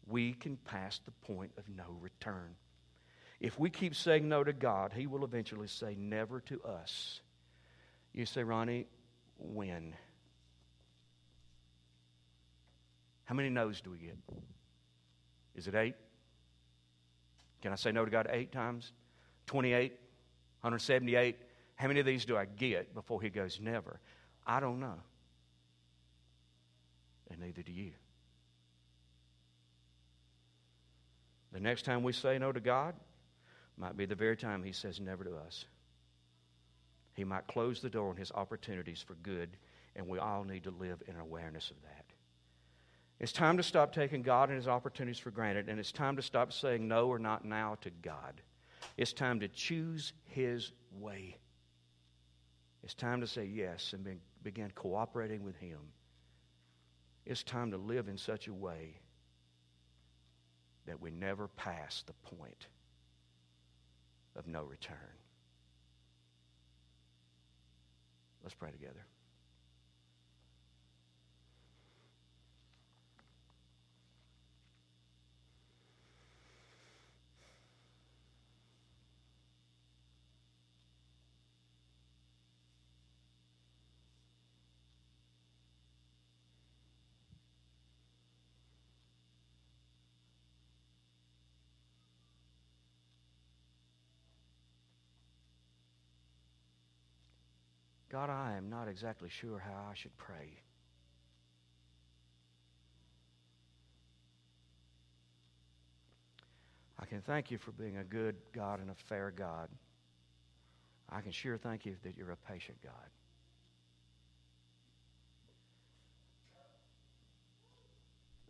We 0.06 0.32
can 0.32 0.56
pass 0.56 1.00
the 1.04 1.10
point 1.32 1.52
of 1.56 1.64
no 1.68 1.96
return. 2.00 2.56
If 3.40 3.58
we 3.58 3.70
keep 3.70 3.94
saying 3.94 4.28
no 4.28 4.44
to 4.44 4.52
God, 4.52 4.92
He 4.94 5.06
will 5.06 5.24
eventually 5.24 5.68
say 5.68 5.96
never 5.98 6.40
to 6.42 6.62
us. 6.62 7.20
You 8.12 8.26
say, 8.26 8.42
Ronnie, 8.42 8.86
when? 9.38 9.94
How 13.24 13.34
many 13.34 13.50
no's 13.50 13.80
do 13.80 13.90
we 13.90 13.98
get? 13.98 14.18
Is 15.54 15.66
it 15.66 15.74
eight? 15.74 15.94
Can 17.62 17.72
I 17.72 17.76
say 17.76 17.92
no 17.92 18.04
to 18.04 18.10
God 18.10 18.28
eight 18.30 18.52
times? 18.52 18.92
28? 19.46 19.92
178? 20.60 21.36
How 21.76 21.88
many 21.88 22.00
of 22.00 22.06
these 22.06 22.24
do 22.24 22.36
I 22.36 22.44
get 22.44 22.94
before 22.94 23.20
He 23.20 23.30
goes, 23.30 23.58
never? 23.60 24.00
I 24.46 24.60
don't 24.60 24.80
know. 24.80 24.96
And 27.34 27.42
neither 27.42 27.62
do 27.62 27.72
you. 27.72 27.90
The 31.50 31.58
next 31.58 31.84
time 31.84 32.04
we 32.04 32.12
say 32.12 32.38
no 32.38 32.52
to 32.52 32.60
God 32.60 32.94
might 33.76 33.96
be 33.96 34.06
the 34.06 34.14
very 34.14 34.36
time 34.36 34.62
He 34.62 34.70
says 34.70 35.00
never 35.00 35.24
to 35.24 35.36
us. 35.36 35.64
He 37.14 37.24
might 37.24 37.48
close 37.48 37.80
the 37.80 37.90
door 37.90 38.10
on 38.10 38.16
His 38.16 38.30
opportunities 38.30 39.04
for 39.04 39.14
good, 39.14 39.56
and 39.96 40.06
we 40.06 40.18
all 40.18 40.44
need 40.44 40.62
to 40.62 40.70
live 40.70 41.02
in 41.08 41.16
awareness 41.16 41.70
of 41.70 41.82
that. 41.82 42.04
It's 43.18 43.32
time 43.32 43.56
to 43.56 43.64
stop 43.64 43.92
taking 43.92 44.22
God 44.22 44.48
and 44.48 44.56
His 44.56 44.68
opportunities 44.68 45.18
for 45.18 45.32
granted, 45.32 45.68
and 45.68 45.80
it's 45.80 45.92
time 45.92 46.14
to 46.14 46.22
stop 46.22 46.52
saying 46.52 46.86
no 46.86 47.08
or 47.08 47.18
not 47.18 47.44
now 47.44 47.78
to 47.80 47.90
God. 47.90 48.40
It's 48.96 49.12
time 49.12 49.40
to 49.40 49.48
choose 49.48 50.12
His 50.26 50.70
way. 51.00 51.36
It's 52.84 52.94
time 52.94 53.22
to 53.22 53.26
say 53.26 53.44
yes 53.44 53.92
and 53.92 54.04
be, 54.04 54.18
begin 54.44 54.70
cooperating 54.72 55.42
with 55.42 55.56
Him. 55.56 55.80
It's 57.26 57.42
time 57.42 57.70
to 57.70 57.78
live 57.78 58.08
in 58.08 58.18
such 58.18 58.48
a 58.48 58.52
way 58.52 59.00
that 60.86 61.00
we 61.00 61.10
never 61.10 61.48
pass 61.48 62.04
the 62.06 62.36
point 62.36 62.66
of 64.36 64.46
no 64.46 64.62
return. 64.62 64.96
Let's 68.42 68.54
pray 68.54 68.70
together. 68.70 69.06
God, 98.14 98.30
I 98.30 98.56
am 98.56 98.70
not 98.70 98.86
exactly 98.86 99.28
sure 99.28 99.58
how 99.58 99.90
I 99.90 99.94
should 99.94 100.16
pray. 100.16 100.62
I 106.96 107.06
can 107.06 107.22
thank 107.22 107.50
you 107.50 107.58
for 107.58 107.72
being 107.72 107.96
a 107.96 108.04
good 108.04 108.36
God 108.52 108.78
and 108.78 108.88
a 108.88 108.94
fair 108.94 109.32
God. 109.32 109.68
I 111.10 111.22
can 111.22 111.32
sure 111.32 111.56
thank 111.56 111.84
you 111.84 111.96
that 112.04 112.16
you're 112.16 112.30
a 112.30 112.36
patient 112.36 112.78
God. 112.84 112.92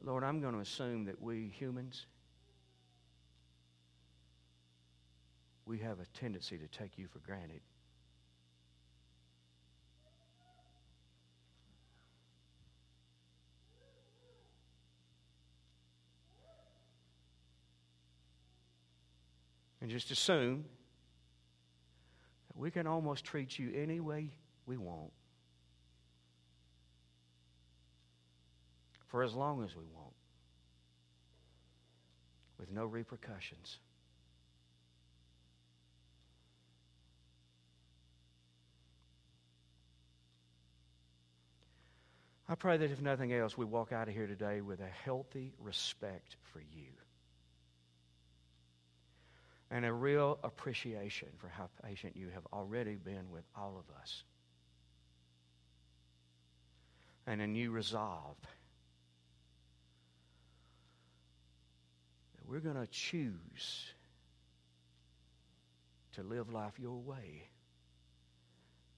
Lord, 0.02 0.24
I'm 0.24 0.42
going 0.42 0.52
to 0.52 0.60
assume 0.60 1.06
that 1.06 1.22
we 1.22 1.50
humans, 1.58 2.04
we 5.64 5.78
have 5.78 6.00
a 6.00 6.06
tendency 6.12 6.58
to 6.58 6.66
take 6.68 6.98
you 6.98 7.06
for 7.06 7.20
granted. 7.20 7.62
And 19.84 19.92
just 19.92 20.10
assume 20.10 20.64
that 22.48 22.56
we 22.56 22.70
can 22.70 22.86
almost 22.86 23.22
treat 23.22 23.58
you 23.58 23.70
any 23.76 24.00
way 24.00 24.30
we 24.64 24.78
want. 24.78 25.12
For 29.08 29.22
as 29.22 29.34
long 29.34 29.62
as 29.62 29.76
we 29.76 29.84
want. 29.94 30.14
With 32.58 32.72
no 32.72 32.86
repercussions. 32.86 33.76
I 42.48 42.54
pray 42.54 42.78
that 42.78 42.90
if 42.90 43.02
nothing 43.02 43.34
else, 43.34 43.58
we 43.58 43.66
walk 43.66 43.92
out 43.92 44.08
of 44.08 44.14
here 44.14 44.26
today 44.26 44.62
with 44.62 44.80
a 44.80 44.88
healthy 45.04 45.52
respect 45.58 46.36
for 46.54 46.60
you 46.60 47.03
and 49.70 49.84
a 49.84 49.92
real 49.92 50.38
appreciation 50.44 51.28
for 51.38 51.48
how 51.48 51.68
patient 51.84 52.16
you 52.16 52.28
have 52.34 52.46
already 52.52 52.94
been 52.94 53.30
with 53.30 53.44
all 53.56 53.76
of 53.78 53.96
us. 54.00 54.22
And 57.26 57.40
a 57.40 57.46
new 57.46 57.70
resolve 57.70 58.36
that 62.36 62.46
we're 62.46 62.60
going 62.60 62.76
to 62.76 62.86
choose 62.86 63.94
to 66.12 66.22
live 66.22 66.52
life 66.52 66.78
your 66.78 66.98
way 66.98 67.48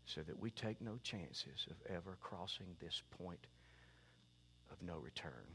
so 0.06 0.20
that 0.22 0.38
we 0.38 0.50
take 0.50 0.80
no 0.80 0.98
chances 1.02 1.66
of 1.70 1.76
ever 1.94 2.16
crossing 2.20 2.66
this 2.80 3.02
point 3.18 3.46
of 4.70 4.82
no 4.82 4.96
return. 4.98 5.46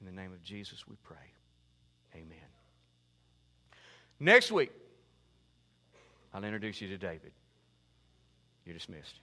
In 0.00 0.06
the 0.06 0.12
name 0.12 0.32
of 0.32 0.42
Jesus, 0.42 0.86
we 0.86 0.96
pray. 1.02 1.16
Amen. 2.14 2.36
Next 4.20 4.50
week, 4.52 4.70
I'll 6.32 6.44
introduce 6.44 6.80
you 6.80 6.88
to 6.88 6.98
David. 6.98 7.32
You're 8.64 8.74
dismissed. 8.74 9.20